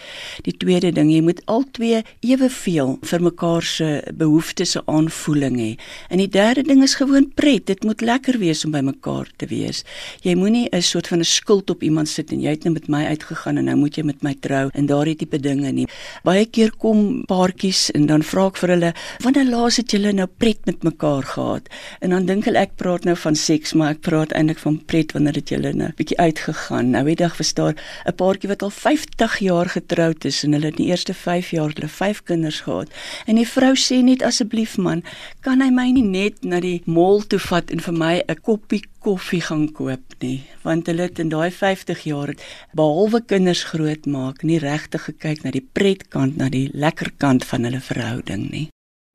Die 0.43 0.57
tweede 0.57 0.93
ding 0.93 1.11
jy 1.11 1.21
moet 1.21 1.32
moet 1.33 1.43
albei 1.49 2.03
eweveel 2.21 2.99
vir 3.09 3.23
mekaar 3.25 3.65
se 3.65 3.89
behoeftes 4.19 4.75
se 4.75 4.83
aanvoeling 4.91 5.57
hê. 5.57 5.71
En 6.13 6.21
die 6.21 6.29
derde 6.29 6.65
ding 6.67 6.83
is 6.85 6.97
gewoon 7.01 7.31
pret. 7.35 7.67
Dit 7.67 7.85
moet 7.85 8.01
lekker 8.05 8.39
wees 8.39 8.65
om 8.67 8.75
by 8.75 8.83
mekaar 8.85 9.31
te 9.41 9.49
wees. 9.49 9.83
Jy 10.23 10.35
moenie 10.37 10.69
'n 10.71 10.83
soort 10.83 11.09
van 11.09 11.21
'n 11.21 11.25
skuld 11.25 11.71
op 11.71 11.83
iemand 11.83 12.09
sit 12.09 12.33
en 12.33 12.41
jy 12.41 12.51
het 12.51 12.65
net 12.65 12.73
nou 12.73 12.73
met 12.73 12.89
my 12.89 13.05
uitgegaan 13.07 13.57
en 13.57 13.65
nou 13.65 13.77
moet 13.77 13.97
jy 13.97 14.03
met 14.05 14.23
my 14.23 14.35
trou 14.41 14.69
en 14.73 14.87
daardie 14.87 15.17
tipe 15.17 15.39
dinge 15.39 15.73
nie. 15.73 15.87
Baie 16.23 16.47
keer 16.47 16.71
kom 16.79 17.25
paartjies 17.27 17.91
en 17.91 18.07
dan 18.07 18.23
vra 18.23 18.47
ek 18.47 18.57
vir 18.57 18.69
hulle, 18.69 18.95
"Wanneer 19.23 19.45
laas 19.45 19.77
het 19.77 19.91
julle 19.91 20.13
nou 20.13 20.27
pret 20.27 20.67
met 20.67 20.83
mekaar 20.83 21.23
gehad?" 21.23 21.69
En 22.01 22.11
dan 22.11 22.27
dink 22.27 22.45
hulle 22.45 22.59
ek 22.59 22.77
praat 22.77 23.05
nou 23.05 23.17
van 23.17 23.35
seks, 23.35 23.73
maar 23.73 23.91
ek 23.91 24.01
praat 24.01 24.33
eintlik 24.33 24.59
van 24.59 24.85
pret 24.85 25.13
wanneer 25.13 25.33
dit 25.33 25.49
julle 25.49 25.73
nou 25.73 25.93
bietjie 25.97 26.19
uitgegaan. 26.19 26.91
Nou 26.91 27.05
die 27.05 27.17
dag 27.17 27.37
was 27.37 27.55
daar 27.55 27.75
'n 28.07 28.15
paartjie 28.15 28.49
wat 28.49 28.63
al 28.63 28.71
50 28.71 29.39
jaar 29.39 29.69
getroud 29.69 30.25
is 30.25 30.45
en 30.45 30.53
hulle 30.53 30.67
het 30.67 30.77
die 30.77 30.87
eerste 30.87 31.15
5 31.25 31.51
jaar 31.57 31.73
hulle 31.75 31.89
5 31.89 32.23
kinders 32.29 32.61
gehad. 32.67 32.91
En 33.27 33.39
die 33.39 33.49
vrou 33.49 33.73
sê 33.79 34.03
net 34.03 34.23
asseblief 34.27 34.77
man, 34.79 35.03
kan 35.41 35.63
hy 35.63 35.71
my 35.71 35.89
nie 35.95 36.07
net 36.07 36.45
na 36.45 36.61
die 36.61 36.83
mall 36.87 37.23
toe 37.23 37.41
vat 37.51 37.71
en 37.71 37.81
vir 37.81 37.97
my 38.05 38.15
'n 38.29 38.41
koppie 38.43 38.83
koffie 39.03 39.41
gaan 39.43 39.67
koop 39.75 40.15
nie, 40.23 40.45
want 40.63 40.87
hulle 40.87 41.09
het 41.09 41.19
in 41.19 41.29
daai 41.33 41.51
50 41.51 42.05
jaar 42.07 42.29
het 42.29 42.43
behalwe 42.79 43.21
kinders 43.27 43.65
grootmaak 43.73 44.43
nie 44.43 44.59
regtig 44.63 45.05
gekyk 45.11 45.43
na 45.45 45.51
die 45.51 45.67
pretkant, 45.73 46.37
na 46.37 46.49
die 46.49 46.71
lekker 46.73 47.11
kant 47.19 47.45
van 47.45 47.65
hulle 47.65 47.81
verhouding 47.81 48.51
nie. 48.51 48.69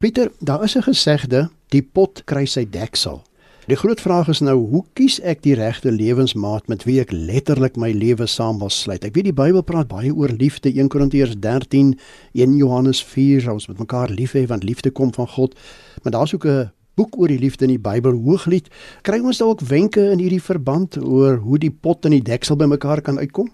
Pieter, 0.04 0.32
daar 0.40 0.64
is 0.64 0.76
'n 0.76 0.84
gesegde, 0.84 1.50
die 1.70 1.82
pot 1.82 2.22
kry 2.26 2.46
sy 2.46 2.66
deksel. 2.70 3.24
Die 3.68 3.76
groot 3.76 4.00
vraag 4.00 4.30
is 4.32 4.40
nou, 4.40 4.54
hoe 4.72 4.80
kies 4.96 5.18
ek 5.28 5.42
die 5.44 5.58
regte 5.60 5.92
lewensmaat 5.92 6.70
met 6.72 6.86
wie 6.88 7.02
ek 7.02 7.10
letterlik 7.12 7.76
my 7.76 7.90
lewe 7.92 8.24
saam 8.32 8.62
wil 8.62 8.70
sluit? 8.72 9.04
Ek 9.04 9.12
weet 9.18 9.28
die 9.28 9.34
Bybel 9.36 9.60
praat 9.68 9.90
baie 9.92 10.14
oor 10.16 10.32
liefde, 10.32 10.72
1 10.72 10.88
Korintiërs 10.88 11.36
13, 11.44 11.90
1 12.32 12.54
Johannes 12.56 13.02
4, 13.04 13.50
ons 13.52 13.68
moet 13.68 13.82
mekaar 13.84 14.14
lief 14.16 14.38
hê 14.40 14.46
want 14.48 14.64
liefde 14.64 14.94
kom 14.96 15.12
van 15.12 15.28
God. 15.34 15.58
Maar 16.06 16.16
daar's 16.16 16.34
ook 16.34 16.48
'n 16.48 16.72
boek 16.96 17.18
oor 17.20 17.28
die 17.28 17.40
liefde 17.44 17.68
in 17.68 17.76
die 17.76 17.84
Bybel, 17.90 18.16
Hooglied. 18.16 18.70
Kry 19.02 19.20
ons 19.20 19.44
dalk 19.44 19.60
wenke 19.60 20.12
in 20.12 20.20
hierdie 20.20 20.42
verband 20.42 20.96
oor 21.04 21.36
hoe 21.36 21.60
die 21.60 21.72
pot 21.72 22.06
en 22.06 22.12
die 22.12 22.24
deksel 22.24 22.56
by 22.56 22.66
mekaar 22.66 23.02
kan 23.02 23.20
uitkom? 23.20 23.52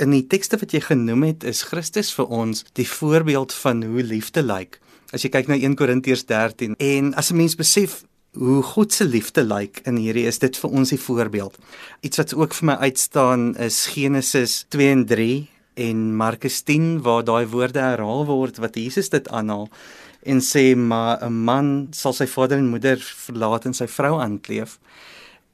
In 0.00 0.10
die 0.10 0.26
tekste 0.26 0.56
wat 0.56 0.72
jy 0.72 0.80
genoem 0.80 1.22
het, 1.22 1.44
is 1.44 1.62
Christus 1.62 2.14
vir 2.14 2.26
ons 2.26 2.64
die 2.72 2.88
voorbeeld 2.88 3.52
van 3.52 3.82
hoe 3.82 4.02
liefde 4.02 4.42
lyk. 4.42 4.80
As 5.12 5.22
jy 5.22 5.28
kyk 5.28 5.48
na 5.48 5.54
1 5.54 5.74
Korintiërs 5.74 6.24
13 6.24 6.74
en 6.78 7.14
as 7.14 7.30
'n 7.30 7.36
mens 7.36 7.54
besef 7.54 8.04
hoe 8.34 8.62
God 8.62 8.92
se 8.92 9.04
liefde 9.04 9.44
lyk 9.46 9.80
in 9.86 9.98
hierdie 10.00 10.26
is 10.26 10.40
dit 10.42 10.56
vir 10.58 10.70
ons 10.70 10.90
die 10.90 11.00
voorbeeld. 11.00 11.58
Iets 12.02 12.18
wat 12.18 12.34
ook 12.34 12.54
vir 12.58 12.66
my 12.72 12.76
uitstaan 12.88 13.52
is 13.62 13.84
Genesis 13.94 14.64
2 14.74 14.90
en 14.90 15.04
3 15.06 15.34
en 15.86 16.00
Markus 16.16 16.62
10 16.66 17.02
waar 17.06 17.24
daai 17.26 17.46
woorde 17.50 17.82
herhaal 17.82 18.26
word 18.26 18.58
wat 18.62 18.78
Jesus 18.78 19.10
dit 19.14 19.28
aanhaal 19.30 19.68
en 20.24 20.40
sê 20.40 20.74
maar 20.74 21.22
'n 21.22 21.44
man 21.44 21.88
sal 21.92 22.12
sy 22.12 22.26
vader 22.26 22.58
en 22.58 22.72
moeder 22.72 22.98
verlaat 22.98 23.64
en 23.66 23.74
sy 23.74 23.86
vrou 23.86 24.18
aankleef. 24.20 24.78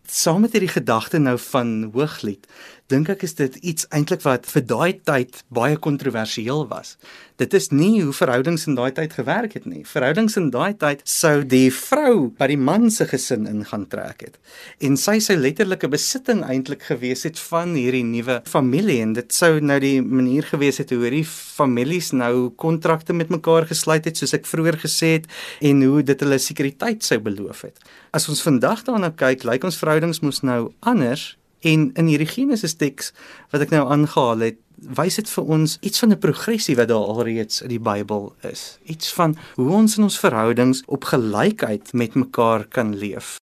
Saam 0.07 0.41
met 0.41 0.53
hierdie 0.53 0.75
gedagte 0.75 1.19
nou 1.19 1.39
van 1.39 1.91
Hooglied, 1.93 2.47
dink 2.91 3.09
ek 3.13 3.25
is 3.27 3.37
dit 3.39 3.57
iets 3.63 3.89
eintlik 3.95 4.25
wat 4.27 4.49
vir 4.51 4.67
daai 4.75 4.93
tyd 5.07 5.43
baie 5.49 5.79
kontroversieel 5.89 6.67
was 6.71 6.97
dit 7.41 7.55
is 7.57 7.71
nie 7.73 8.03
hoe 8.03 8.13
verhoudings 8.13 8.67
in 8.69 8.77
daai 8.77 8.91
tyd 8.93 9.15
gewerk 9.17 9.55
het 9.57 9.67
nie. 9.69 9.83
Verhoudings 9.89 10.37
in 10.37 10.51
daai 10.53 10.75
tyd 10.81 11.01
sou 11.09 11.41
die 11.49 11.71
vrou 11.73 12.29
by 12.39 12.51
die 12.53 12.59
man 12.61 12.91
se 12.93 13.07
gesin 13.09 13.49
ingaan 13.49 13.87
trek 13.93 14.27
het 14.27 14.37
en 14.85 14.99
sy 15.01 15.17
sou 15.25 15.37
letterlike 15.39 15.89
besitting 15.93 16.43
eintlik 16.45 16.85
gewees 16.91 17.25
het 17.29 17.41
van 17.49 17.73
hierdie 17.79 18.05
nuwe 18.05 18.41
familie 18.51 19.01
en 19.05 19.15
dit 19.17 19.33
sou 19.33 19.53
nou 19.65 19.79
die 19.83 19.99
manier 20.05 20.47
gewees 20.51 20.83
het 20.83 20.93
hoe 20.93 21.01
hierdie 21.07 21.25
families 21.29 22.13
nou 22.17 22.51
kontrakte 22.61 23.17
met 23.17 23.33
mekaar 23.33 23.69
gesluit 23.71 24.09
het 24.09 24.21
soos 24.21 24.37
ek 24.37 24.49
vroeër 24.49 24.81
gesê 24.85 25.15
het 25.19 25.31
en 25.65 25.85
hoe 25.87 26.05
dit 26.05 26.25
hulle 26.25 26.41
sekuriteit 26.41 27.05
sou 27.07 27.21
beloof 27.25 27.65
het. 27.69 27.77
As 28.17 28.29
ons 28.29 28.43
vandag 28.45 28.85
daarna 28.89 29.13
kyk, 29.17 29.47
lyk 29.49 29.65
ons 29.65 29.79
verhoudings 29.81 30.21
moes 30.25 30.43
nou 30.45 30.73
anders 30.85 31.31
en 31.61 31.91
in 31.95 32.07
hierdie 32.07 32.31
Genesis 32.31 32.75
teks 32.75 33.13
wat 33.53 33.61
ek 33.67 33.71
nou 33.75 33.87
aangehaal 33.89 34.47
het 34.49 34.61
wys 34.97 35.19
dit 35.21 35.29
vir 35.29 35.45
ons 35.57 35.77
iets 35.81 36.01
van 36.01 36.13
'n 36.13 36.19
progressie 36.19 36.77
wat 36.77 36.89
daar 36.89 37.11
alreeds 37.13 37.63
in 37.63 37.69
die 37.69 37.81
Bybel 37.81 38.35
is. 38.43 38.79
Iets 38.85 39.13
van 39.13 39.37
hoe 39.55 39.71
ons 39.71 39.97
in 39.97 40.03
ons 40.05 40.19
verhoudings 40.19 40.83
op 40.87 41.05
gelykheid 41.05 41.93
met 41.93 42.15
mekaar 42.15 42.65
kan 42.65 42.97
leef. 42.97 43.37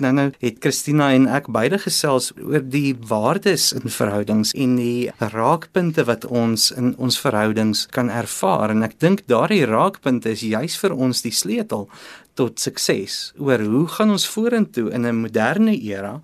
Nou 0.00 0.12
nou 0.12 0.30
het 0.40 0.56
Christina 0.60 1.10
en 1.12 1.26
ek 1.28 1.50
beide 1.52 1.76
gesels 1.78 2.30
oor 2.40 2.62
die 2.64 2.94
waardes 2.96 3.72
in 3.76 3.90
verhoudings 3.92 4.54
en 4.56 4.76
die 4.76 5.10
raakpunte 5.18 6.06
wat 6.08 6.24
ons 6.24 6.70
in 6.70 6.94
ons 6.96 7.18
verhoudings 7.20 7.86
kan 7.92 8.08
ervaar 8.08 8.72
en 8.72 8.82
ek 8.82 8.96
dink 9.04 9.26
daardie 9.28 9.66
raakpunte 9.68 10.32
is 10.32 10.40
juis 10.40 10.78
vir 10.80 10.96
ons 10.96 11.20
die 11.22 11.34
sleutel 11.36 11.90
tot 12.34 12.60
sukses 12.60 13.32
oor 13.38 13.60
hoe 13.60 13.86
gaan 13.86 14.10
ons 14.10 14.28
vorentoe 14.28 14.90
in 14.90 15.06
'n 15.06 15.20
moderne 15.20 15.74
era 15.76 16.20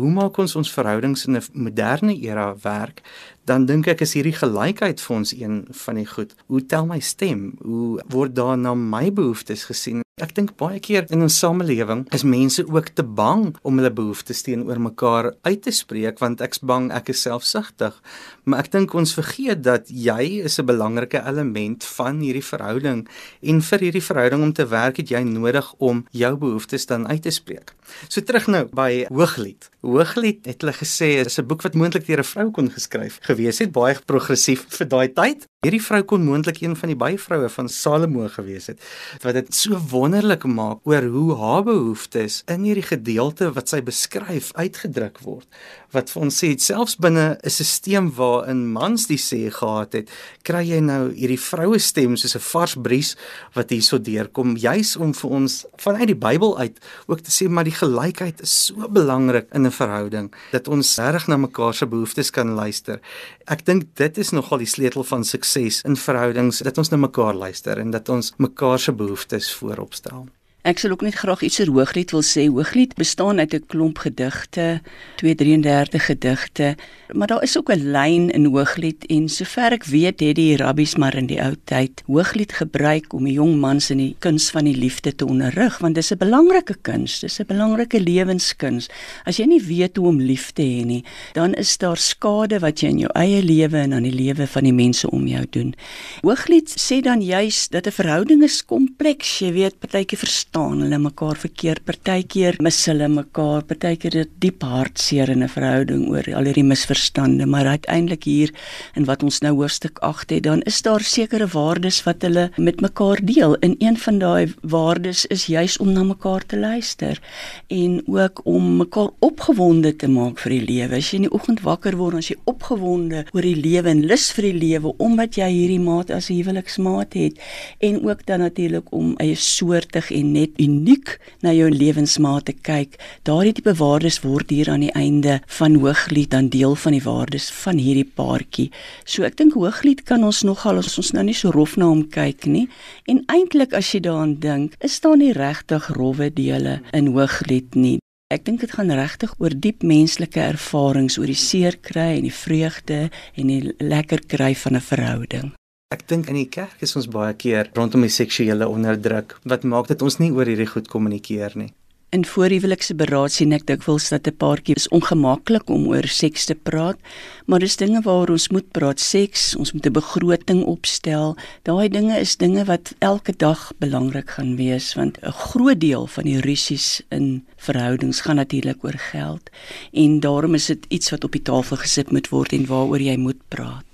hoe 0.00 0.10
maak 0.10 0.38
ons 0.38 0.56
ons 0.56 0.72
verhoudings 0.72 1.26
in 1.26 1.36
'n 1.36 1.42
moderne 1.52 2.14
era 2.20 2.54
werk 2.62 3.02
dan 3.50 3.66
dink 3.66 3.88
ek 3.90 4.04
is 4.04 4.14
hierdie 4.14 4.36
gelykheid 4.36 5.00
vir 5.02 5.16
ons 5.16 5.32
een 5.34 5.64
van 5.84 5.98
die 5.98 6.06
goed. 6.06 6.36
Hoe 6.46 6.62
tel 6.70 6.86
my 6.86 7.00
stem? 7.02 7.56
Hoe 7.64 7.98
word 8.12 8.36
daar 8.36 8.58
na 8.58 8.76
my 8.78 9.08
behoeftes 9.10 9.64
gesien? 9.70 10.04
Ek 10.20 10.34
dink 10.36 10.52
baie 10.60 10.78
keer 10.84 11.06
in 11.08 11.24
ons 11.24 11.38
samelewing 11.40 12.04
is 12.14 12.26
mense 12.28 12.62
ook 12.68 12.92
te 12.94 13.02
bang 13.02 13.54
om 13.64 13.80
hulle 13.80 13.90
behoeftes 13.90 14.44
teenoor 14.44 14.78
mekaar 14.84 15.30
uit 15.48 15.62
te 15.64 15.72
spreek 15.72 16.20
want 16.20 16.42
ek's 16.44 16.60
bang 16.60 16.90
ek 16.92 17.08
is 17.14 17.24
selfsugtig. 17.24 17.96
Maar 18.44 18.66
ek 18.66 18.70
dink 18.74 18.94
ons 18.94 19.16
vergeet 19.16 19.64
dat 19.64 19.88
jy 19.88 20.44
is 20.44 20.60
'n 20.60 20.66
belangrike 20.66 21.24
element 21.24 21.84
van 21.96 22.20
hierdie 22.20 22.44
verhouding 22.44 23.08
en 23.42 23.62
vir 23.62 23.78
hierdie 23.78 24.08
verhouding 24.10 24.42
om 24.42 24.52
te 24.52 24.68
werk 24.68 24.96
het 25.00 25.08
jy 25.08 25.22
nodig 25.24 25.49
om 25.78 26.06
jou 26.10 26.36
behoeftes 26.36 26.86
dan 26.86 27.08
uit 27.08 27.22
te 27.22 27.30
spreek. 27.30 27.74
So 28.08 28.20
terug 28.20 28.46
nou 28.46 28.64
by 28.72 29.06
Hooglied. 29.08 29.68
Hooglied 29.82 30.46
het 30.46 30.60
hulle 30.62 30.74
gesê 30.76 31.24
is 31.26 31.38
'n 31.38 31.46
boek 31.46 31.62
wat 31.62 31.74
moontlik 31.74 32.06
deur 32.06 32.18
'n 32.18 32.24
vrou 32.32 32.50
kon 32.50 32.70
geskryf 32.70 33.18
gewees 33.22 33.58
het, 33.58 33.72
baie 33.72 33.96
progressief 34.06 34.66
vir 34.68 34.88
daai 34.88 35.08
tyd. 35.12 35.46
Hierdie 35.60 35.82
vrou 35.84 35.98
kon 36.08 36.22
moontlik 36.24 36.62
een 36.62 36.72
van 36.72 36.88
die 36.88 36.96
baie 36.96 37.18
vroue 37.20 37.48
van 37.52 37.66
Salomo 37.68 38.24
gewees 38.32 38.70
het. 38.70 38.78
Wat 39.20 39.36
dit 39.36 39.50
so 39.52 39.76
wonderlik 39.90 40.46
maak 40.48 40.86
oor 40.88 41.04
hoe 41.12 41.34
haar 41.36 41.66
behoeftes 41.66 42.38
in 42.48 42.64
hierdie 42.64 42.86
gedeelte 42.88 43.50
wat 43.52 43.68
sy 43.68 43.82
beskryf 43.84 44.48
uitgedruk 44.56 45.20
word 45.20 45.44
wat 45.90 46.06
vir 46.14 46.22
ons 46.22 46.36
sê 46.38 46.52
selfs 46.62 46.94
binne 47.02 47.36
'n 47.42 47.50
stelsel 47.50 48.08
waarin 48.14 48.72
mans 48.72 49.08
die 49.10 49.18
sê 49.18 49.50
gehad 49.50 49.92
het, 49.92 50.08
kry 50.44 50.62
jy 50.64 50.80
nou 50.80 51.10
hierdie 51.12 51.36
vroue 51.36 51.78
stem 51.78 52.16
soos 52.16 52.36
'n 52.36 52.46
vars 52.52 52.74
bries 52.80 53.16
wat 53.52 53.70
hierso 53.70 53.98
deurkom 53.98 54.56
juis 54.56 54.96
om 54.96 55.12
vir 55.12 55.30
ons 55.30 55.66
vanuit 55.76 56.06
die 56.06 56.14
Bybel 56.14 56.56
uit 56.58 56.78
ook 57.06 57.20
te 57.20 57.30
sê 57.30 57.50
maar 57.50 57.64
die 57.64 57.74
gelykheid 57.74 58.40
is 58.40 58.66
so 58.66 58.88
belangrik 58.88 59.48
in 59.52 59.66
'n 59.66 59.70
verhouding 59.70 60.32
dat 60.52 60.68
ons 60.68 60.96
reg 60.96 61.26
na 61.28 61.36
mekaar 61.36 61.74
se 61.74 61.86
behoeftes 61.86 62.30
kan 62.30 62.54
luister. 62.54 63.00
Ek 63.46 63.66
dink 63.66 63.84
dit 63.96 64.18
is 64.18 64.30
nogal 64.30 64.58
die 64.58 64.66
sleutel 64.66 65.04
van 65.04 65.24
sukses 65.24 65.49
in 65.84 65.96
verhoudings 65.96 66.58
dat 66.66 66.78
ons 66.78 66.88
na 66.88 66.96
mekaar 66.96 67.34
luister 67.34 67.78
en 67.78 67.90
dat 67.90 68.08
ons 68.08 68.32
mekaar 68.36 68.78
se 68.78 68.92
behoeftes 68.92 69.54
voorop 69.54 69.94
stel. 69.94 70.28
Ek 70.60 70.76
sal 70.76 70.92
ook 70.92 71.00
net 71.00 71.16
graag 71.16 71.40
iets 71.40 71.56
oor 71.62 71.70
Hooglied 71.72 72.10
wil 72.12 72.20
sê. 72.20 72.42
Hooglied 72.44 72.92
bestaan 73.00 73.38
uit 73.40 73.54
'n 73.54 73.64
klomp 73.66 73.98
gedigte, 73.98 74.82
233 75.16 76.04
gedigte, 76.04 76.76
maar 77.12 77.26
daar 77.26 77.42
is 77.42 77.56
ook 77.56 77.72
'n 77.72 77.90
lyn 77.90 78.30
in 78.30 78.44
Hooglied 78.44 79.06
en 79.06 79.28
sover 79.28 79.72
ek 79.72 79.84
weet 79.84 80.20
het 80.20 80.36
die 80.36 80.56
rabbies 80.56 80.96
maar 80.96 81.14
in 81.14 81.26
die 81.26 81.40
ou 81.40 81.54
tyd 81.64 82.02
Hooglied 82.06 82.52
gebruik 82.52 83.12
om 83.12 83.24
die 83.24 83.32
jong 83.32 83.56
mans 83.56 83.90
in 83.90 83.98
die 83.98 84.16
kuns 84.18 84.50
van 84.50 84.64
die 84.64 84.76
liefde 84.76 85.14
te 85.14 85.26
onderrig, 85.26 85.78
want 85.78 85.94
dis 85.94 86.12
'n 86.12 86.18
belangrike 86.18 86.76
kuns, 86.82 87.20
dis 87.20 87.40
'n 87.40 87.46
belangrike 87.46 88.00
lewenskuns. 88.00 88.88
As 89.24 89.36
jy 89.36 89.44
nie 89.46 89.62
weet 89.62 89.96
hoe 89.96 90.08
om 90.08 90.20
lief 90.20 90.50
te 90.50 90.62
hê 90.62 90.84
nie, 90.84 91.04
dan 91.32 91.54
is 91.54 91.78
daar 91.78 91.96
skade 91.96 92.58
wat 92.58 92.80
jy 92.80 92.88
in 92.88 92.98
jou 92.98 93.10
eie 93.14 93.42
lewe 93.42 93.76
en 93.76 93.92
aan 93.92 94.02
die 94.02 94.22
lewe 94.24 94.46
van 94.46 94.62
die 94.64 94.72
mense 94.72 95.10
om 95.10 95.26
jou 95.26 95.46
doen. 95.50 95.74
Hooglied 96.20 96.68
sê 96.68 97.00
dan 97.00 97.22
juis 97.22 97.68
dat 97.68 97.86
'n 97.86 97.92
verhouding 97.92 98.42
is 98.42 98.64
kompleks, 98.64 99.38
jy 99.38 99.52
weet, 99.52 99.78
partyke 99.78 100.16
verstaan 100.50 100.80
hulle 100.82 100.98
mekaar 100.98 101.36
verkeerd. 101.38 101.84
Partykeer 101.86 102.56
mis 102.58 102.78
hulle 102.88 103.06
mekaar, 103.08 103.62
partykeer 103.62 104.10
dit 104.10 104.30
diep 104.42 104.62
hartseer 104.62 105.30
in 105.30 105.44
'n 105.44 105.48
verhouding 105.48 106.08
oor 106.10 106.26
al 106.34 106.44
hierdie 106.44 106.64
misverstande, 106.64 107.46
maar 107.46 107.66
uiteindelik 107.66 108.24
hier 108.24 108.50
in 108.96 109.04
wat 109.04 109.22
ons 109.22 109.40
nou 109.42 109.54
hoofstuk 109.54 109.98
8 110.00 110.30
het, 110.30 110.42
dan 110.42 110.62
is 110.62 110.82
daar 110.82 111.00
sekere 111.00 111.46
waardes 111.46 112.02
wat 112.04 112.22
hulle 112.22 112.50
met 112.56 112.80
mekaar 112.80 113.20
deel. 113.22 113.56
En 113.60 113.76
een 113.78 113.96
van 113.96 114.18
daai 114.18 114.52
waardes 114.62 115.26
is 115.26 115.46
juis 115.46 115.78
om 115.78 115.92
na 115.92 116.02
mekaar 116.02 116.42
te 116.46 116.58
luister 116.58 117.20
en 117.68 118.02
ook 118.06 118.40
om 118.44 118.76
mekaar 118.76 119.10
opgewonde 119.20 119.96
te 119.96 120.08
maak 120.08 120.38
vir 120.38 120.50
die 120.50 120.66
lewe. 120.66 120.96
As 120.96 121.10
jy 121.10 121.16
in 121.16 121.28
die 121.28 121.32
oggend 121.32 121.60
wakker 121.60 121.96
word, 121.96 122.14
as 122.14 122.28
jy 122.28 122.36
opgewonde 122.44 123.24
oor 123.32 123.42
die 123.42 123.56
lewe 123.56 123.88
en 123.88 124.06
lus 124.06 124.32
vir 124.32 124.42
die 124.42 124.58
lewe 124.58 124.94
omdat 124.98 125.36
jy 125.36 125.48
hierdie 125.48 125.80
maat 125.80 126.10
as 126.10 126.28
huweliksmaat 126.28 127.14
het 127.14 127.38
en 127.78 128.02
ook 128.02 128.26
dan 128.26 128.40
natuurlik 128.40 128.92
om 128.92 129.14
eie 129.18 129.36
soortig 129.36 130.10
en 130.10 130.39
net 130.40 130.56
uniek 130.60 131.14
na 131.44 131.52
jou 131.54 131.68
lewensmaat 131.70 132.48
te 132.48 132.54
kyk. 132.56 132.96
Daardie 133.28 133.54
tipe 133.58 133.74
waardes 133.78 134.20
word 134.24 134.50
hier 134.50 134.70
aan 134.72 134.84
die 134.86 134.94
einde 134.98 135.38
van 135.60 135.78
Hooglied 135.80 136.32
dan 136.34 136.50
deel 136.52 136.74
van 136.74 136.96
die 136.96 137.04
waardes 137.04 137.50
van 137.62 137.80
hierdie 137.80 138.08
paartjie. 138.08 138.70
So 139.04 139.26
ek 139.28 139.38
dink 139.40 139.56
Hooglied 139.58 140.04
kan 140.08 140.24
ons 140.26 140.42
nogal 140.46 140.80
as 140.82 140.98
ons 141.00 141.12
nou 141.16 141.24
nie 141.28 141.36
so 141.36 141.52
rof 141.54 141.76
na 141.80 141.90
hom 141.90 142.06
kyk 142.12 142.48
nie. 142.50 142.66
En 143.10 143.22
eintlik 143.32 143.76
as 143.76 143.92
jy 143.94 144.02
daaraan 144.04 144.38
dink, 144.42 144.76
is 144.80 145.00
daar 145.04 145.18
nie 145.20 145.34
regtig 145.36 145.90
rowwe 145.96 146.30
dele 146.32 146.80
in 146.96 147.12
Hooglied 147.14 147.76
nie. 147.76 147.98
Ek 148.30 148.44
dink 148.46 148.60
dit 148.62 148.70
gaan 148.70 148.92
regtig 148.94 149.32
oor 149.42 149.50
diep 149.50 149.82
menslike 149.82 150.38
ervarings, 150.38 151.18
oor 151.18 151.26
die 151.26 151.38
seer 151.38 151.80
kry 151.82 152.12
en 152.20 152.28
die 152.28 152.34
vreugde 152.34 153.08
en 153.34 153.50
die 153.50 153.74
lekker 153.82 154.22
kry 154.30 154.54
van 154.54 154.78
'n 154.78 154.86
verhouding. 154.92 155.50
Ek 155.94 156.04
dink 156.10 156.28
in 156.30 156.36
die 156.38 156.50
kerk 156.54 156.82
is 156.86 156.92
ons 156.98 157.08
baie 157.10 157.32
keer 157.34 157.66
rondom 157.74 158.04
die 158.06 158.12
seksuele 158.14 158.68
onderdruk 158.70 159.32
wat 159.52 159.64
maak 159.70 159.88
dat 159.88 160.04
ons 160.06 160.20
nie 160.22 160.28
oor 160.30 160.46
hierdie 160.46 160.68
goed 160.70 160.86
kommunikeer 160.92 161.56
nie. 161.58 161.72
In 162.14 162.22
voorhuwelikse 162.26 162.94
beraad 163.00 163.34
sien 163.34 163.50
ek 163.56 163.66
dikwels 163.66 164.06
dat 164.14 164.30
'n 164.30 164.38
paartjie 164.38 164.76
is 164.78 164.86
ongemaklik 164.94 165.66
om 165.76 165.88
oor 165.90 166.06
seks 166.06 166.46
te 166.46 166.54
praat, 166.54 166.98
maar 167.46 167.58
dis 167.58 167.76
dinge 167.82 168.04
waaroor 168.06 168.36
ons 168.38 168.48
moet 168.54 168.70
praat. 168.70 169.00
Seks, 169.00 169.56
ons 169.56 169.72
moet 169.72 169.86
'n 169.86 169.98
begroting 169.98 170.62
opstel. 170.62 171.36
Daai 171.64 171.88
dinge 171.88 172.20
is 172.20 172.36
dinge 172.36 172.64
wat 172.70 172.94
elke 173.00 173.34
dag 173.36 173.72
belangrik 173.80 174.30
gaan 174.38 174.54
wees 174.56 174.94
want 174.94 175.18
'n 175.18 175.32
groot 175.32 175.80
deel 175.80 176.06
van 176.06 176.24
die 176.24 176.40
rusies 176.40 177.02
in 177.10 177.44
verhoudings 177.56 178.20
gaan 178.20 178.36
natuurlik 178.36 178.84
oor 178.84 178.98
geld 179.12 179.50
en 179.92 180.20
daarom 180.20 180.54
is 180.54 180.66
dit 180.66 180.86
iets 180.88 181.10
wat 181.10 181.24
op 181.24 181.32
die 181.32 181.42
tafel 181.42 181.76
gesit 181.76 182.12
moet 182.12 182.28
word 182.28 182.52
en 182.52 182.66
waaroor 182.66 183.02
jy 183.02 183.16
moet 183.16 183.42
praat. 183.48 183.89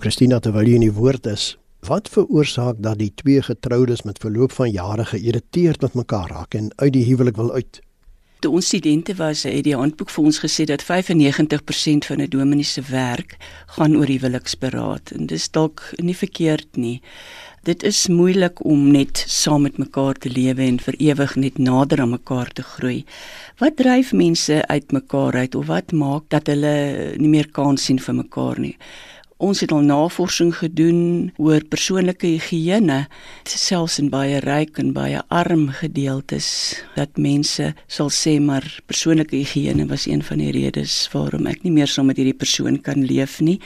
Christina 0.00 0.40
terwyl 0.40 0.68
jy 0.68 0.74
in 0.80 0.88
die 0.88 0.96
woord 0.96 1.26
is, 1.26 1.56
Wat 1.80 2.08
veroorsaak 2.12 2.82
dat 2.84 2.98
die 3.00 3.12
twee 3.16 3.42
getroudes 3.42 4.02
met 4.04 4.18
verloop 4.20 4.52
van 4.52 4.70
jare 4.70 5.04
geïrriteerd 5.04 5.80
met 5.80 5.94
mekaar 5.94 6.28
raak 6.28 6.54
en 6.54 6.68
uit 6.76 6.92
die 6.92 7.04
huwelik 7.04 7.36
wil 7.36 7.52
uit? 7.52 7.80
Toe 8.40 8.52
ons 8.52 8.66
studente 8.66 9.14
was, 9.16 9.42
het 9.48 9.64
die 9.64 9.76
handboek 9.76 10.12
vir 10.12 10.24
ons 10.24 10.40
gesê 10.44 10.64
dat 10.68 10.84
95% 10.84 12.06
van 12.08 12.20
'n 12.20 12.28
dominee 12.28 12.64
se 12.64 12.82
werk 12.82 13.36
gaan 13.66 13.96
oor 13.96 14.06
huweliksberaad 14.06 15.12
en 15.16 15.26
dis 15.26 15.50
dalk 15.50 15.92
nie 15.96 16.16
verkeerd 16.16 16.76
nie. 16.76 17.00
Dit 17.62 17.82
is 17.82 18.08
moeilik 18.08 18.64
om 18.64 18.90
net 18.90 19.24
saam 19.26 19.62
met 19.62 19.78
mekaar 19.78 20.14
te 20.14 20.30
lewe 20.30 20.62
en 20.62 20.80
vir 20.80 20.94
ewig 20.98 21.36
net 21.36 21.58
nader 21.58 22.00
aan 22.00 22.10
mekaar 22.10 22.52
te 22.52 22.62
groei. 22.62 23.04
Wat 23.58 23.76
dryf 23.76 24.12
mense 24.12 24.66
uit 24.66 24.92
mekaar 24.92 25.34
uit 25.34 25.54
of 25.54 25.66
wat 25.66 25.92
maak 25.92 26.22
dat 26.28 26.46
hulle 26.46 27.16
nie 27.16 27.28
meer 27.28 27.48
kans 27.48 27.84
sien 27.84 27.98
vir 27.98 28.14
mekaar 28.14 28.60
nie? 28.60 28.76
Ons 29.40 29.62
het 29.64 29.70
al 29.72 29.86
navorsing 29.88 30.50
gedoen 30.52 31.30
oor 31.40 31.62
persoonlike 31.72 32.28
higiëne, 32.28 33.06
selfs 33.48 33.96
in 34.02 34.10
baie 34.12 34.36
ryk 34.44 34.76
en 34.82 34.90
baie 34.92 35.22
arm 35.32 35.70
gedeeltes, 35.78 36.48
dat 36.92 37.16
mense 37.16 37.70
sal 37.88 38.12
sê 38.12 38.34
maar 38.36 38.66
persoonlike 38.84 39.38
higiëne 39.40 39.86
was 39.88 40.04
een 40.10 40.20
van 40.26 40.44
die 40.44 40.52
redes 40.52 41.06
waarom 41.14 41.48
ek 41.48 41.64
nie 41.64 41.72
meer 41.72 41.88
saam 41.88 42.12
met 42.12 42.20
hierdie 42.20 42.36
persoon 42.36 42.76
kan 42.84 43.00
leef 43.00 43.38
nie. 43.40 43.56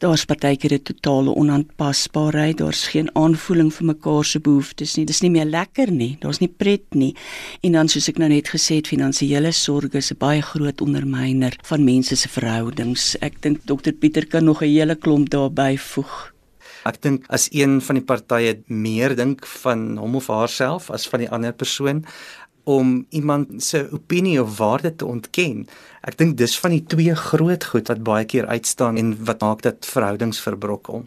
Daar's 0.00 0.24
partykeer 0.24 0.72
'n 0.72 0.82
totale 0.82 1.34
onaanpasbaarheid, 1.34 2.56
daar's 2.58 2.88
geen 2.88 3.10
aanvoeling 3.12 3.74
vir 3.74 3.86
mekaar 3.86 4.24
se 4.24 4.40
behoeftes 4.40 4.96
nie. 4.96 5.04
Dis 5.04 5.20
nie 5.20 5.30
meer 5.30 5.44
lekker 5.44 5.92
nie. 5.92 6.16
Daar's 6.20 6.40
nie 6.40 6.48
pret 6.48 6.94
nie. 6.94 7.14
En 7.60 7.72
dan 7.72 7.88
soos 7.88 8.08
ek 8.08 8.18
nou 8.18 8.28
net 8.28 8.48
gesê 8.48 8.74
het, 8.76 8.88
finansiële 8.88 9.52
sorges 9.52 9.94
is 9.94 10.12
'n 10.12 10.18
baie 10.18 10.40
groot 10.40 10.80
ondermyner 10.80 11.56
van 11.62 11.84
mense 11.84 12.16
se 12.16 12.28
verhoudings. 12.28 13.16
Ek 13.20 13.42
dink 13.42 13.58
dokter 13.66 13.92
Pieter 13.92 14.26
kan 14.26 14.44
nog 14.44 14.62
'n 14.62 14.68
hele 14.68 14.96
klomp 14.96 15.28
daarby 15.28 15.76
voeg. 15.76 16.32
Ek 16.84 17.02
dink 17.02 17.24
as 17.28 17.48
een 17.52 17.80
van 17.80 17.94
die 17.94 18.04
partye 18.04 18.62
meer 18.66 19.16
dink 19.16 19.46
van 19.46 19.98
hom 19.98 20.14
of 20.14 20.26
haarself 20.26 20.90
as 20.90 21.08
van 21.08 21.20
die 21.20 21.30
ander 21.30 21.52
persoon, 21.52 22.04
om 22.64 23.06
iemand 23.08 23.62
se 23.64 23.88
opinie 23.92 24.42
of 24.42 24.58
waarde 24.58 24.96
te 24.96 25.06
ontken. 25.06 25.66
Ek 26.00 26.18
dink 26.18 26.36
dis 26.36 26.58
van 26.58 26.70
die 26.70 26.84
twee 26.84 27.14
groot 27.14 27.64
goed 27.64 27.88
wat 27.88 28.02
baie 28.02 28.24
keer 28.24 28.46
uitstaan 28.46 28.96
en 28.96 29.16
wat 29.24 29.40
maak 29.40 29.62
dat 29.62 29.86
verhoudings 29.86 30.40
verbrokkel. 30.40 31.04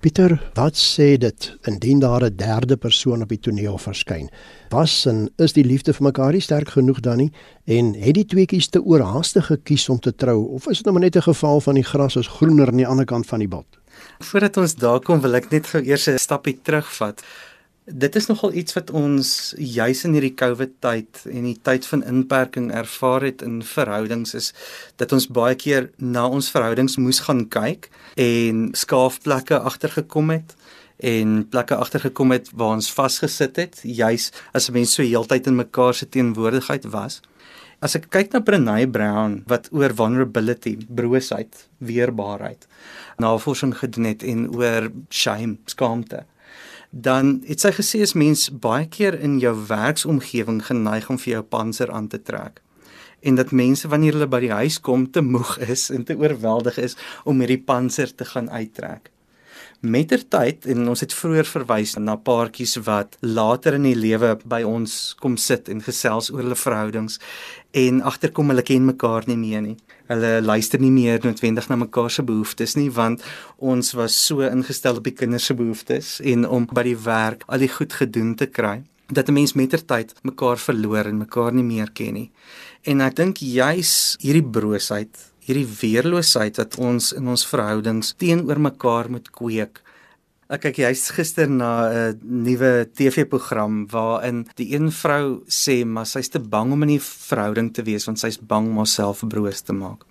Pieter, 0.00 0.32
wat 0.56 0.78
sê 0.80 1.18
dit 1.20 1.46
indien 1.68 1.98
daar 2.00 2.24
'n 2.24 2.36
derde 2.36 2.76
persoon 2.76 3.22
op 3.22 3.28
die 3.28 3.38
toneel 3.38 3.78
verskyn? 3.78 4.30
Was 4.70 5.06
en 5.06 5.28
is 5.36 5.52
die 5.52 5.64
liefde 5.64 5.92
vir 5.92 6.02
mekaar 6.02 6.32
nie 6.32 6.40
sterk 6.40 6.68
genoeg 6.68 7.00
dan 7.00 7.16
nie 7.16 7.32
en 7.64 7.94
het 7.94 8.14
die 8.14 8.24
tweeetjies 8.24 8.68
te 8.68 8.82
oorhaastig 8.82 9.46
gekies 9.46 9.88
om 9.88 9.98
te 9.98 10.14
trou 10.14 10.48
of 10.54 10.68
is 10.68 10.76
dit 10.76 10.86
nou 10.86 10.98
net 10.98 11.16
'n 11.16 11.22
geval 11.22 11.60
van 11.60 11.74
die 11.74 11.84
gras 11.84 12.16
is 12.16 12.26
groener 12.26 12.68
aan 12.68 12.76
die 12.76 12.86
ander 12.86 13.04
kant 13.04 13.26
van 13.26 13.38
die 13.38 13.48
bult? 13.48 13.78
Voordat 14.18 14.56
ons 14.56 14.74
daar 14.74 15.00
kom, 15.00 15.20
wil 15.20 15.34
ek 15.34 15.50
net 15.50 15.66
gou 15.66 15.82
eers 15.82 16.08
'n 16.08 16.18
stappie 16.18 16.58
terugvat 16.62 17.22
dit 17.92 18.16
is 18.16 18.26
nogal 18.26 18.52
iets 18.52 18.74
wat 18.76 18.90
ons 18.94 19.54
juis 19.58 20.04
in 20.06 20.14
hierdie 20.14 20.34
COVID 20.38 20.72
tyd 20.84 21.22
en 21.30 21.46
die 21.48 21.56
tyd 21.66 21.86
van 21.90 22.04
inperking 22.06 22.70
ervaar 22.74 23.24
het 23.26 23.42
in 23.42 23.60
verhoudings 23.66 24.34
is 24.38 24.52
dat 25.02 25.12
ons 25.16 25.26
baie 25.26 25.56
keer 25.58 25.90
na 25.96 26.26
ons 26.28 26.50
verhoudings 26.54 26.98
moes 27.02 27.22
gaan 27.26 27.46
kyk 27.50 27.90
en 28.20 28.70
skaafplekke 28.78 29.58
agtergekom 29.72 30.30
het 30.34 30.54
en 31.00 31.40
plekke 31.48 31.78
agtergekom 31.80 32.34
het 32.36 32.50
waar 32.52 32.76
ons 32.78 32.92
vasgesit 32.92 33.56
het 33.56 33.80
juis 33.82 34.30
as 34.52 34.68
'n 34.68 34.72
mens 34.72 34.94
so 34.94 35.02
heeltyd 35.02 35.46
in 35.46 35.56
mekaar 35.56 35.94
se 35.94 36.08
teenwoordigheid 36.08 36.84
was. 36.84 37.20
As 37.80 37.94
ek 37.96 38.10
kyk 38.10 38.32
na 38.32 38.40
Brené 38.40 38.86
Brown 38.86 39.42
wat 39.46 39.68
oor 39.72 39.94
vulnerability 39.94 40.76
broosheid 40.88 41.68
weerbaarheid 41.78 42.66
navorsing 43.16 43.74
gedoen 43.76 44.04
het 44.04 44.22
en 44.22 44.54
oor 44.54 44.90
shame 45.08 45.56
skaamte 45.64 46.24
dan 46.90 47.38
het 47.46 47.62
sy 47.62 47.70
gesê 47.76 48.02
as 48.02 48.16
mens 48.18 48.48
baie 48.50 48.88
keer 48.90 49.14
in 49.20 49.38
jou 49.38 49.54
werksomgewing 49.68 50.64
geneig 50.66 51.10
om 51.10 51.18
vir 51.18 51.36
jou 51.36 51.42
panser 51.42 51.92
aan 51.94 52.08
te 52.08 52.18
trek 52.22 52.60
en 53.20 53.34
dat 53.34 53.50
mense 53.50 53.88
wanneer 53.88 54.16
hulle 54.16 54.28
by 54.30 54.40
die 54.44 54.52
huis 54.52 54.80
kom 54.80 55.06
te 55.12 55.22
moeg 55.24 55.56
is 55.68 55.88
en 55.94 56.04
te 56.04 56.16
oorweldig 56.18 56.78
is 56.80 56.96
om 57.24 57.40
hierdie 57.42 57.60
panser 57.60 58.14
te 58.14 58.24
gaan 58.24 58.50
uittrek. 58.50 59.10
Mettertyd 59.80 60.66
en 60.68 60.88
ons 60.92 61.00
het 61.00 61.14
vroeër 61.16 61.46
verwys 61.48 61.94
na 61.96 62.18
paartjies 62.20 62.74
wat 62.84 63.14
later 63.24 63.78
in 63.78 63.86
die 63.88 63.96
lewe 63.96 64.34
by 64.44 64.60
ons 64.68 65.14
kom 65.22 65.38
sit 65.40 65.70
en 65.72 65.80
gesels 65.80 66.28
oor 66.34 66.42
hulle 66.42 66.58
verhoudings 66.58 67.16
en 67.72 68.02
agterkom 68.04 68.52
hulle 68.52 68.66
ken 68.66 68.84
mekaar 68.84 69.24
nie 69.30 69.38
meer 69.40 69.64
nie 69.64 69.78
hulle 70.10 70.34
luister 70.44 70.82
nie 70.84 70.92
meer 70.92 71.24
noodwendig 71.24 71.70
na 71.70 71.80
mekaar 71.80 72.12
se 72.12 72.26
behoeftes 72.28 72.76
nie 72.76 72.90
want 72.92 73.24
ons 73.56 73.94
was 73.96 74.20
so 74.28 74.44
ingestel 74.44 75.00
op 75.00 75.08
die 75.08 75.16
kinders 75.16 75.48
se 75.48 75.56
behoeftes 75.56 76.18
en 76.34 76.44
om 76.44 76.68
by 76.68 76.84
die 76.90 76.98
werk 77.08 77.48
al 77.48 77.64
die 77.64 77.72
goed 77.72 77.96
gedoen 78.02 78.36
te 78.36 78.52
kry 78.52 78.82
dat 79.10 79.28
'n 79.28 79.32
mens 79.32 79.52
mettertyd 79.52 80.14
mekaar 80.22 80.58
verloor 80.58 81.04
en 81.04 81.18
mekaar 81.18 81.52
nie 81.52 81.64
meer 81.64 81.90
ken 81.90 82.14
nie. 82.14 82.30
En 82.82 83.00
ek 83.00 83.16
dink 83.16 83.36
juis 83.36 84.16
hierdie 84.20 84.50
broosheid, 84.50 85.29
hierdie 85.50 85.68
weerloosheid 85.82 86.56
wat 86.62 86.78
ons 86.78 87.12
in 87.12 87.28
ons 87.28 87.46
verhoudings 87.46 88.14
teenoor 88.16 88.62
mekaar 88.70 89.10
moet 89.10 89.30
kweek, 89.34 89.82
Ek 90.50 90.64
kyk 90.64 90.80
jy's 90.82 91.04
gister 91.14 91.46
na 91.46 91.86
'n 91.86 92.18
nuwe 92.26 92.90
TV-program 92.98 93.86
waarin 93.86 94.48
die 94.58 94.74
een 94.74 94.90
vrou 94.90 95.44
sê 95.46 95.86
maar 95.86 96.06
sy's 96.10 96.28
te 96.28 96.40
bang 96.40 96.72
om 96.72 96.82
in 96.82 96.90
'n 96.90 96.98
verhouding 96.98 97.70
te 97.70 97.82
wees 97.86 98.06
want 98.06 98.18
sy's 98.18 98.36
bang 98.36 98.66
om 98.66 98.76
haarself 98.82 99.22
broos 99.28 99.60
te 99.62 99.72
maak. 99.72 100.02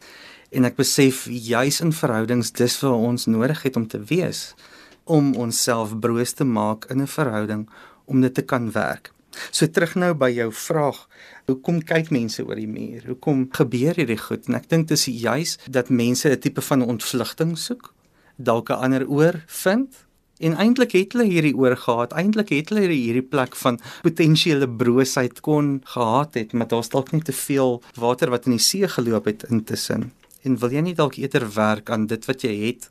En 0.52 0.64
ek 0.64 0.78
besef 0.78 1.28
juis 1.28 1.82
in 1.82 1.92
verhoudings 1.92 2.52
dis 2.52 2.78
vir 2.78 2.94
ons 2.94 3.26
nodig 3.28 3.64
het 3.64 3.76
om 3.76 3.88
te 3.88 4.00
wees 4.00 4.56
om 5.04 5.36
onsself 5.36 6.00
broos 6.00 6.32
te 6.32 6.46
maak 6.46 6.86
in 6.90 7.02
'n 7.02 7.08
verhouding 7.08 7.68
om 8.06 8.22
dit 8.22 8.34
te 8.34 8.42
kan 8.42 8.72
werk. 8.72 9.12
So 9.52 9.68
terug 9.68 9.96
nou 9.96 10.14
by 10.14 10.30
jou 10.34 10.50
vraag, 10.54 11.08
hoekom 11.46 11.84
kyk 11.84 12.10
mense 12.12 12.46
oor 12.46 12.56
die 12.56 12.68
muur? 12.68 13.06
Hoekom 13.08 13.48
gebeur 13.52 13.96
hierdie 13.96 14.18
goed? 14.18 14.48
En 14.50 14.56
ek 14.56 14.70
dink 14.70 14.88
dis 14.88 15.06
juis 15.06 15.58
dat 15.68 15.90
mense 15.90 16.30
'n 16.30 16.40
tipe 16.40 16.62
van 16.62 16.82
ontvlugting 16.82 17.58
soek, 17.58 17.94
dalk 18.38 18.70
'n 18.70 18.82
ander 18.82 19.08
oor 19.08 19.44
vind 19.48 20.10
En 20.40 20.56
eintlik 20.56 20.94
het 20.96 21.14
hulle 21.14 21.28
hierdie 21.28 21.56
oor 21.56 21.76
gehad. 21.76 22.14
Eintlik 22.16 22.54
het 22.56 22.70
hulle 22.72 22.88
hierdie 22.88 23.26
plek 23.28 23.58
van 23.60 23.80
potensiële 24.06 24.70
broosheid 24.70 25.42
kon 25.44 25.82
gehad 25.84 26.38
het, 26.40 26.54
maar 26.54 26.70
daar's 26.72 26.90
dalk 26.94 27.12
net 27.12 27.26
te 27.28 27.36
veel 27.36 27.82
water 28.00 28.32
wat 28.32 28.48
in 28.48 28.56
die 28.56 28.64
see 28.64 28.88
geloop 28.88 29.28
het 29.28 29.44
intussen. 29.52 30.14
En 30.48 30.56
wil 30.62 30.72
jy 30.72 30.86
nie 30.86 30.96
dalk 30.96 31.20
eerder 31.20 31.44
werk 31.56 31.92
aan 31.92 32.08
dit 32.08 32.26
wat 32.26 32.48
jy 32.48 32.54
het 32.62 32.88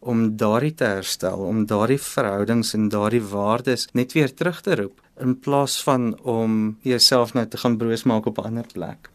om 0.00 0.36
daardie 0.40 0.74
te 0.74 0.88
herstel, 0.88 1.38
om 1.46 1.62
daardie 1.68 2.00
verhoudings 2.02 2.74
en 2.74 2.88
daardie 2.90 3.22
waardes 3.22 3.86
net 3.92 4.16
weer 4.16 4.34
terug 4.34 4.60
te 4.64 4.74
roep 4.82 4.98
in 5.20 5.38
plaas 5.38 5.82
van 5.82 6.14
om 6.22 6.76
jouself 6.82 7.34
nou 7.34 7.46
te 7.46 7.56
gaan 7.56 7.76
broos 7.76 8.02
maak 8.04 8.26
op 8.26 8.38
'n 8.38 8.46
ander 8.46 8.66
plek? 8.72 9.10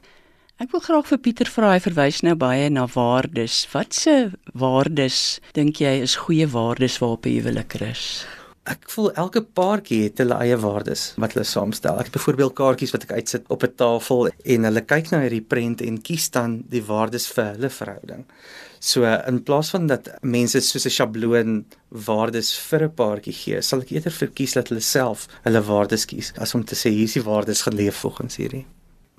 Ek 0.56 0.72
wil 0.72 0.80
graag 0.80 1.08
vir 1.08 1.18
Pieter 1.18 1.50
vra 1.52 1.74
hy 1.74 1.80
verwys 1.84 2.22
nou 2.24 2.36
baie 2.36 2.70
na 2.70 2.86
waardes. 2.88 3.68
Watse 3.74 4.32
waardes 4.54 5.42
dink 5.52 5.82
jy 5.84 6.02
is 6.06 6.16
goeie 6.16 6.48
waardes 6.48 6.96
waarop 7.02 7.26
jy 7.26 7.42
wil 7.44 7.60
rus? 7.82 8.26
Ek 8.66 8.88
voel 8.90 9.12
elke 9.14 9.44
paartjie 9.44 10.06
het 10.08 10.18
hulle 10.24 10.38
eie 10.42 10.56
waardes 10.58 11.04
wat 11.22 11.36
hulle 11.36 11.44
saamstel. 11.46 12.00
Ek 12.00 12.08
het 12.08 12.16
byvoorbeeld 12.16 12.56
kaartjies 12.56 12.96
wat 12.96 13.04
ek 13.04 13.12
uitsit 13.20 13.52
op 13.54 13.64
'n 13.68 13.76
tafel 13.76 14.30
en 14.32 14.64
hulle 14.64 14.82
kyk 14.82 15.12
na 15.12 15.20
hierdie 15.22 15.44
prent 15.44 15.82
en 15.82 16.02
kies 16.02 16.30
dan 16.32 16.64
die 16.70 16.82
waardes 16.82 17.28
vir 17.28 17.52
hulle 17.52 17.70
verhouding. 17.70 18.24
So 18.86 19.02
in 19.04 19.42
plaas 19.48 19.72
van 19.74 19.88
dat 19.90 20.12
mense 20.22 20.62
soos 20.62 20.86
'n 20.86 20.96
sjabloon 20.98 21.66
waardes 22.08 22.54
vir 22.68 22.82
'n 22.86 22.96
paartjie 23.02 23.38
gee, 23.42 23.62
sal 23.62 23.82
ek 23.82 23.92
eerder 23.92 24.14
verkies 24.22 24.54
dat 24.54 24.70
hulle 24.70 24.86
self 24.96 25.28
hulle 25.46 25.62
waardes 25.72 26.06
kies 26.06 26.34
as 26.38 26.54
om 26.56 26.64
te 26.64 26.76
sê 26.76 26.90
hier 26.94 27.10
is 27.10 27.18
die 27.18 27.30
waardes 27.32 27.66
geleef 27.68 27.96
volgens 28.06 28.36
hierdie 28.38 28.66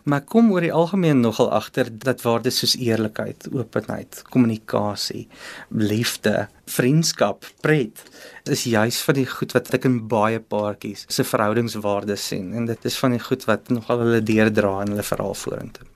maar 0.06 0.22
kom 0.22 0.52
oor 0.54 0.62
die 0.62 0.72
algemeen 0.72 1.20
nogal 1.20 1.48
agter 1.50 1.88
dat 1.90 2.22
waardes 2.22 2.60
soos 2.62 2.76
eerlikheid, 2.78 3.48
openheid, 3.50 4.20
kommunikasie, 4.30 5.24
liefde, 5.68 6.46
vriendskap, 6.70 7.48
pret 7.60 8.04
is 8.44 8.62
juis 8.70 9.00
van 9.08 9.18
die 9.18 9.26
goed 9.26 9.56
wat 9.56 9.72
ek 9.74 9.88
in 9.90 9.98
baie 10.12 10.38
paartjies 10.38 11.04
se 11.10 11.26
verhoudingswaardes 11.26 12.30
sien 12.30 12.54
en 12.54 12.70
dit 12.70 12.88
is 12.92 13.00
van 13.02 13.18
die 13.18 13.22
goed 13.26 13.48
wat 13.50 13.74
nogal 13.74 14.06
hulle 14.06 14.22
deurdra 14.22 14.78
in 14.84 14.94
hulle 14.94 15.10
verhaal 15.10 15.34
vorentoe. 15.42 15.90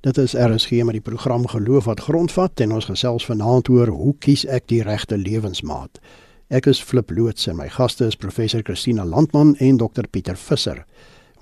Dit 0.00 0.16
is 0.16 0.34
RSG 0.34 0.70
met 0.70 0.94
die 0.94 1.02
program 1.02 1.46
Geloof 1.46 1.84
wat 1.84 2.00
grondvat 2.00 2.60
en 2.60 2.72
ons 2.72 2.86
gesels 2.86 3.24
vanaand 3.26 3.66
oor 3.68 3.90
hoe 3.90 4.12
kies 4.22 4.44
ek 4.46 4.68
die 4.70 4.84
regte 4.86 5.16
lewensmaat. 5.18 5.98
Ek 6.54 6.68
is 6.70 6.78
Flip 6.78 7.10
Loots 7.10 7.48
en 7.50 7.58
my 7.58 7.66
gaste 7.66 8.06
is 8.06 8.14
professor 8.14 8.62
Christina 8.62 9.02
Landman 9.02 9.56
en 9.58 9.80
dokter 9.82 10.06
Pieter 10.06 10.38
Visser. 10.38 10.84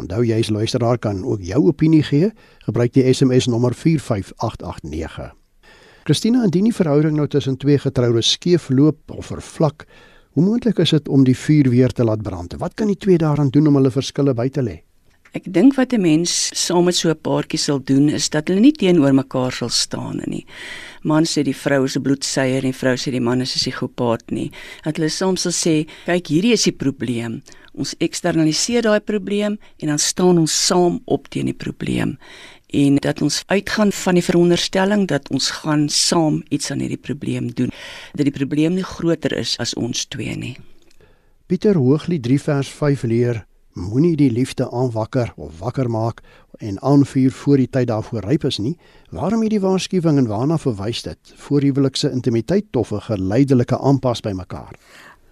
Onthou 0.01 0.23
jy 0.25 0.41
as 0.41 0.49
luisteraar 0.49 0.97
kan 0.97 1.21
ook 1.21 1.45
jou 1.45 1.67
opinie 1.69 2.01
gee. 2.09 2.33
Gebruik 2.65 2.97
die 2.97 3.05
SMS 3.13 3.51
nommer 3.53 3.77
45889. 3.77 5.35
Christina, 6.09 6.49
indien 6.49 6.71
die 6.71 6.75
verhouding 6.81 7.21
nou 7.21 7.29
tussen 7.29 7.61
twee 7.61 7.77
getroudes 7.77 8.33
skeef 8.39 8.71
loop 8.73 9.13
of 9.13 9.35
vervlak, 9.35 9.85
hoe 10.33 10.49
moontlik 10.49 10.81
is 10.81 10.97
dit 10.97 11.13
om 11.13 11.29
die 11.29 11.37
vuur 11.37 11.69
weer 11.77 11.93
te 11.93 12.09
laat 12.09 12.25
brand? 12.25 12.57
Wat 12.57 12.73
kan 12.73 12.89
die 12.89 12.97
twee 12.97 13.21
daaraan 13.21 13.53
doen 13.53 13.69
om 13.69 13.83
hulle 13.83 13.93
verskille 13.93 14.33
by 14.33 14.49
te 14.49 14.65
lê? 14.65 14.86
Ek 15.37 15.45
dink 15.53 15.75
wat 15.77 15.93
'n 15.93 16.01
mens 16.01 16.33
saam 16.57 16.85
met 16.89 16.97
so 16.97 17.11
'n 17.11 17.21
paartjie 17.21 17.59
sal 17.59 17.81
doen 17.85 18.09
is 18.09 18.31
dat 18.31 18.49
hulle 18.49 18.61
nie 18.61 18.73
teenoor 18.73 19.13
mekaar 19.13 19.53
sal 19.53 19.69
staan 19.69 20.23
nie. 20.27 20.47
Man 21.03 21.25
sê 21.25 21.43
die 21.45 21.57
vrou 21.65 21.85
is 21.85 21.97
'n 21.97 22.03
bloedseier 22.03 22.65
en 22.65 22.73
die 22.73 22.81
vrou 22.83 22.97
sê 22.97 23.11
die 23.11 23.21
man 23.21 23.41
is 23.41 23.55
'n 23.55 23.59
psigopaat 23.59 24.31
nie. 24.31 24.51
Dat 24.85 24.97
hulle 24.97 25.11
soms 25.11 25.43
sal 25.43 25.53
sê, 25.53 25.87
"Kyk, 26.07 26.27
hierdie 26.29 26.53
is 26.53 26.65
die 26.65 26.73
probleem. 26.73 27.43
Ons 27.75 27.95
eksternaliseer 27.99 28.83
daai 28.83 29.01
probleem 29.01 29.59
en 29.81 29.89
dan 29.89 29.99
staan 29.99 30.39
ons 30.39 30.67
saam 30.67 31.01
op 31.05 31.29
teen 31.29 31.47
die 31.47 31.55
probleem." 31.65 32.19
en 32.67 32.97
dat 32.97 33.23
ons 33.23 33.43
uitgaan 33.47 33.93
van 33.93 34.15
die 34.15 34.25
veronderstelling 34.25 35.07
dat 35.07 35.31
ons 35.31 35.51
gaan 35.51 35.89
saam 35.89 36.43
iets 36.49 36.71
aan 36.71 36.81
hierdie 36.81 37.05
probleem 37.09 37.53
doen 37.55 37.71
dat 38.15 38.25
die 38.25 38.35
probleem 38.35 38.75
nie 38.75 38.85
groter 38.85 39.33
is 39.33 39.59
as 39.59 39.75
ons 39.75 40.07
twee 40.07 40.37
nie. 40.37 40.57
Pieter 41.47 41.75
Hooglied 41.75 42.23
3 42.23 42.41
vers 42.41 42.69
5 42.69 43.03
leer 43.03 43.47
moenie 43.77 44.17
die 44.17 44.31
liefde 44.33 44.71
aanwakker 44.73 45.33
of 45.37 45.59
wakker 45.61 45.91
maak 45.91 46.23
en 46.59 46.81
aanvuur 46.81 47.33
voor 47.33 47.61
die 47.61 47.69
tyd 47.69 47.91
daarvoor 47.91 48.25
ryp 48.25 48.47
is 48.49 48.59
nie. 48.59 48.77
Waarom 49.13 49.43
hierdie 49.45 49.61
waarskuwing 49.61 50.19
en 50.19 50.31
waarna 50.31 50.57
verwys 50.59 51.03
dit? 51.05 51.35
Voorhuwelikse 51.45 52.11
intimiteit 52.11 52.77
of 52.77 52.93
'n 52.93 53.01
geleidelike 53.01 53.79
aanpas 53.79 54.21
by 54.21 54.33
mekaar? 54.33 54.73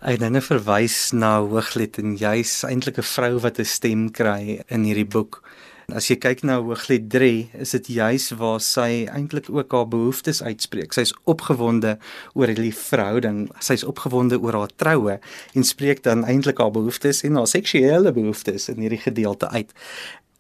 Hy 0.05 0.17
dan 0.17 0.37
verwys 0.37 1.13
na 1.13 1.41
Hooglied 1.41 1.99
en 1.99 2.17
jy's 2.17 2.63
eintlik 2.63 2.99
'n 2.99 3.03
vrou 3.03 3.39
wat 3.41 3.59
'n 3.59 3.65
stem 3.65 4.11
kry 4.11 4.61
in 4.69 4.85
hierdie 4.85 5.09
boek. 5.09 5.43
As 5.93 6.07
jy 6.09 6.15
kyk 6.17 6.41
na 6.49 6.57
Hooglied 6.65 7.11
3, 7.13 7.51
is 7.61 7.75
dit 7.77 7.91
juis 7.99 8.31
waar 8.41 8.61
sy 8.65 9.05
eintlik 9.13 9.51
ook 9.53 9.75
haar 9.77 9.89
behoeftes 9.93 10.41
uitspreek. 10.41 10.95
Sy's 10.97 11.13
opgewonde 11.29 11.99
oor 12.33 12.53
die 12.57 12.73
verhouding, 12.73 13.51
sy's 13.61 13.85
opgewonde 13.85 14.39
oor 14.41 14.57
haar 14.63 14.73
troue 14.81 15.19
en 15.53 15.67
spreek 15.69 16.01
dan 16.07 16.25
eintlik 16.25 16.63
haar 16.63 16.73
behoeftes 16.73 17.21
en 17.29 17.37
haar 17.37 17.51
seksuele 17.53 18.15
behoeftes 18.17 18.71
in 18.73 18.81
hierdie 18.81 19.03
gedeelte 19.03 19.51
uit. 19.53 19.77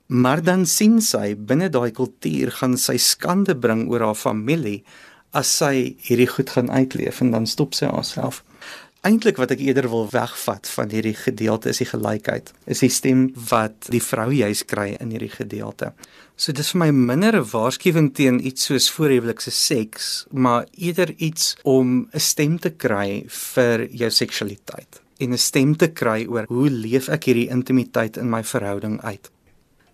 Maar 0.08 0.40
dan 0.44 0.64
sien 0.64 1.02
sy 1.04 1.34
binne 1.36 1.68
daai 1.68 1.92
kultuur 1.92 2.54
gaan 2.62 2.78
sy 2.80 2.96
skande 2.96 3.52
bring 3.56 3.84
oor 3.92 4.08
haar 4.08 4.16
familie 4.16 4.80
as 5.36 5.52
sy 5.60 5.92
hierdie 6.08 6.30
goed 6.30 6.56
gaan 6.56 6.72
uitleef 6.72 7.20
en 7.20 7.36
dan 7.36 7.48
stop 7.50 7.76
sy 7.76 7.92
haarself 7.92 8.40
eintlik 9.04 9.36
wat 9.40 9.52
ek 9.54 9.60
eerder 9.60 9.86
wil 9.92 10.06
wegvat 10.10 10.68
van 10.74 10.92
hierdie 10.92 11.16
gedeelte 11.18 11.70
is 11.72 11.80
die 11.82 11.88
gelykheid. 11.88 12.50
Is 12.70 12.80
die 12.84 12.92
stem 12.92 13.26
wat 13.50 13.90
die 13.92 14.02
vrou 14.02 14.30
juis 14.32 14.64
kry 14.68 14.94
in 14.96 15.12
hierdie 15.12 15.32
gedeelte. 15.32 15.92
So 16.40 16.56
dis 16.56 16.72
vir 16.72 16.80
my 16.86 16.90
minder 16.90 17.36
'n 17.36 17.50
waarskuwing 17.52 18.14
teen 18.14 18.40
iets 18.46 18.64
soos 18.64 18.90
voorhuwelikse 18.90 19.50
seks, 19.50 20.26
maar 20.32 20.66
eerder 20.76 21.14
iets 21.18 21.56
om 21.62 22.08
'n 22.12 22.20
stem 22.20 22.58
te 22.58 22.70
kry 22.70 23.24
vir 23.28 23.88
jou 23.90 24.10
seksualiteit 24.10 25.00
en 25.20 25.32
'n 25.32 25.38
stem 25.38 25.76
te 25.76 25.88
kry 25.88 26.26
oor 26.26 26.46
hoe 26.48 26.70
leef 26.70 27.08
ek 27.08 27.24
hierdie 27.24 27.50
intimiteit 27.50 28.16
in 28.16 28.30
my 28.30 28.42
verhouding 28.42 29.00
uit. 29.02 29.30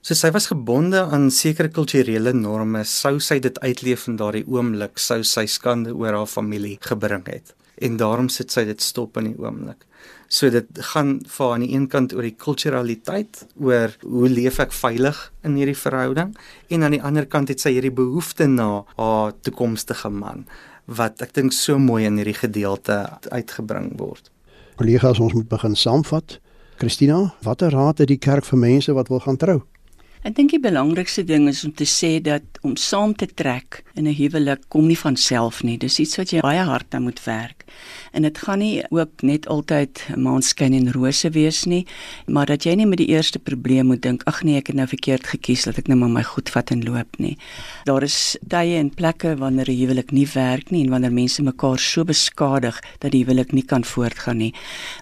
So 0.03 0.14
sy 0.14 0.31
was 0.31 0.46
gebonde 0.46 1.01
aan 1.12 1.31
sekere 1.31 1.68
kulturele 1.68 2.33
norme, 2.33 2.85
sou 2.85 3.18
sy 3.20 3.38
dit 3.38 3.61
uitleef 3.61 4.09
in 4.09 4.16
daardie 4.16 4.46
oomblik, 4.46 4.99
sou 4.99 5.23
sy 5.23 5.46
skande 5.46 5.94
oor 5.94 6.12
haar 6.12 6.27
familie 6.27 6.79
gebring 6.81 7.27
het 7.27 7.55
en 7.81 7.97
daarom 8.01 8.29
sit 8.29 8.53
sy 8.53 8.64
dit 8.69 8.81
stop 8.81 9.16
in 9.21 9.33
die 9.33 9.38
oomblik. 9.40 9.87
So 10.31 10.51
dit 10.53 10.66
gaan 10.93 11.16
vir 11.27 11.53
aan 11.53 11.64
die 11.64 11.73
een 11.75 11.87
kant 11.90 12.12
oor 12.14 12.23
die 12.23 12.37
kulturaliteit, 12.38 13.45
oor 13.59 13.97
hoe 14.05 14.29
leef 14.31 14.61
ek 14.62 14.75
veilig 14.77 15.19
in 15.45 15.57
hierdie 15.59 15.79
verhouding 15.79 16.37
en 16.71 16.87
aan 16.87 16.95
die 16.95 17.03
ander 17.03 17.27
kant 17.27 17.51
het 17.51 17.62
sy 17.62 17.75
hierdie 17.75 17.95
behoefte 17.95 18.47
na 18.47 18.85
haar 18.97 19.35
toekomstige 19.43 20.12
man 20.14 20.47
wat 20.90 21.23
ek 21.23 21.35
dink 21.37 21.55
so 21.55 21.79
mooi 21.79 22.05
in 22.07 22.19
hierdie 22.19 22.38
gedeelte 22.38 23.03
uitgebring 23.31 23.93
word. 23.99 24.31
Kollegas, 24.81 25.21
ons 25.23 25.35
moet 25.37 25.49
begin 25.51 25.77
saamvat. 25.77 26.38
Christina, 26.81 27.35
watter 27.45 27.75
raad 27.75 28.01
het 28.01 28.09
die 28.09 28.19
kerk 28.19 28.47
vir 28.49 28.59
mense 28.59 28.95
wat 28.97 29.11
wil 29.12 29.21
gaan 29.27 29.38
trou? 29.38 29.61
Ek 30.20 30.35
dink 30.37 30.50
die 30.52 30.61
belangrikste 30.61 31.22
ding 31.24 31.46
is 31.48 31.62
om 31.64 31.70
te 31.72 31.87
sê 31.88 32.18
dat 32.20 32.59
om 32.61 32.74
saam 32.76 33.14
te 33.16 33.24
trek 33.24 33.78
in 33.96 34.04
'n 34.04 34.12
huwelik 34.14 34.68
kom 34.68 34.87
nie 34.87 34.98
van 34.98 35.16
self 35.16 35.62
nie. 35.62 35.78
Dis 35.78 35.98
iets 35.98 36.16
wat 36.16 36.30
jy 36.30 36.40
baie 36.40 36.61
hard 36.61 36.94
aan 36.94 37.02
moet 37.02 37.24
werk. 37.24 37.64
En 38.12 38.22
dit 38.22 38.38
gaan 38.38 38.59
nie 38.59 38.83
ook 38.90 39.22
net 39.22 39.46
altyd 39.46 40.06
maanskyn 40.16 40.74
en 40.74 40.92
rose 40.92 41.30
wees 41.30 41.64
nie, 41.64 41.87
maar 42.26 42.46
dat 42.46 42.64
jy 42.64 42.74
nie 42.74 42.87
met 42.87 42.98
die 42.98 43.09
eerste 43.09 43.38
probleem 43.38 43.87
moet 43.87 44.02
dink, 44.02 44.22
ag 44.26 44.42
nee, 44.42 44.56
ek 44.56 44.66
het 44.66 44.76
nou 44.76 44.87
verkeerd 44.87 45.26
gekies, 45.26 45.64
dat 45.64 45.78
ek 45.78 45.88
nou 45.88 45.98
maar 45.98 46.11
my 46.11 46.22
goed 46.22 46.50
vat 46.50 46.70
en 46.70 46.85
loop 46.85 47.18
nie. 47.18 47.38
Daar 47.85 48.02
is 48.02 48.37
tye 48.48 48.76
en 48.76 48.90
plekke 48.90 49.37
wanneer 49.37 49.70
'n 49.70 49.78
huwelik 49.78 50.12
nie 50.12 50.26
werk 50.35 50.70
nie 50.70 50.85
en 50.85 50.90
wanneer 50.90 51.12
mense 51.12 51.42
mekaar 51.42 51.78
so 51.78 52.04
beskadig 52.04 52.80
dat 52.98 53.12
die 53.12 53.24
huwelik 53.24 53.52
nie 53.52 53.64
kan 53.64 53.85
voortgaan 53.85 54.37
nie. 54.37 54.54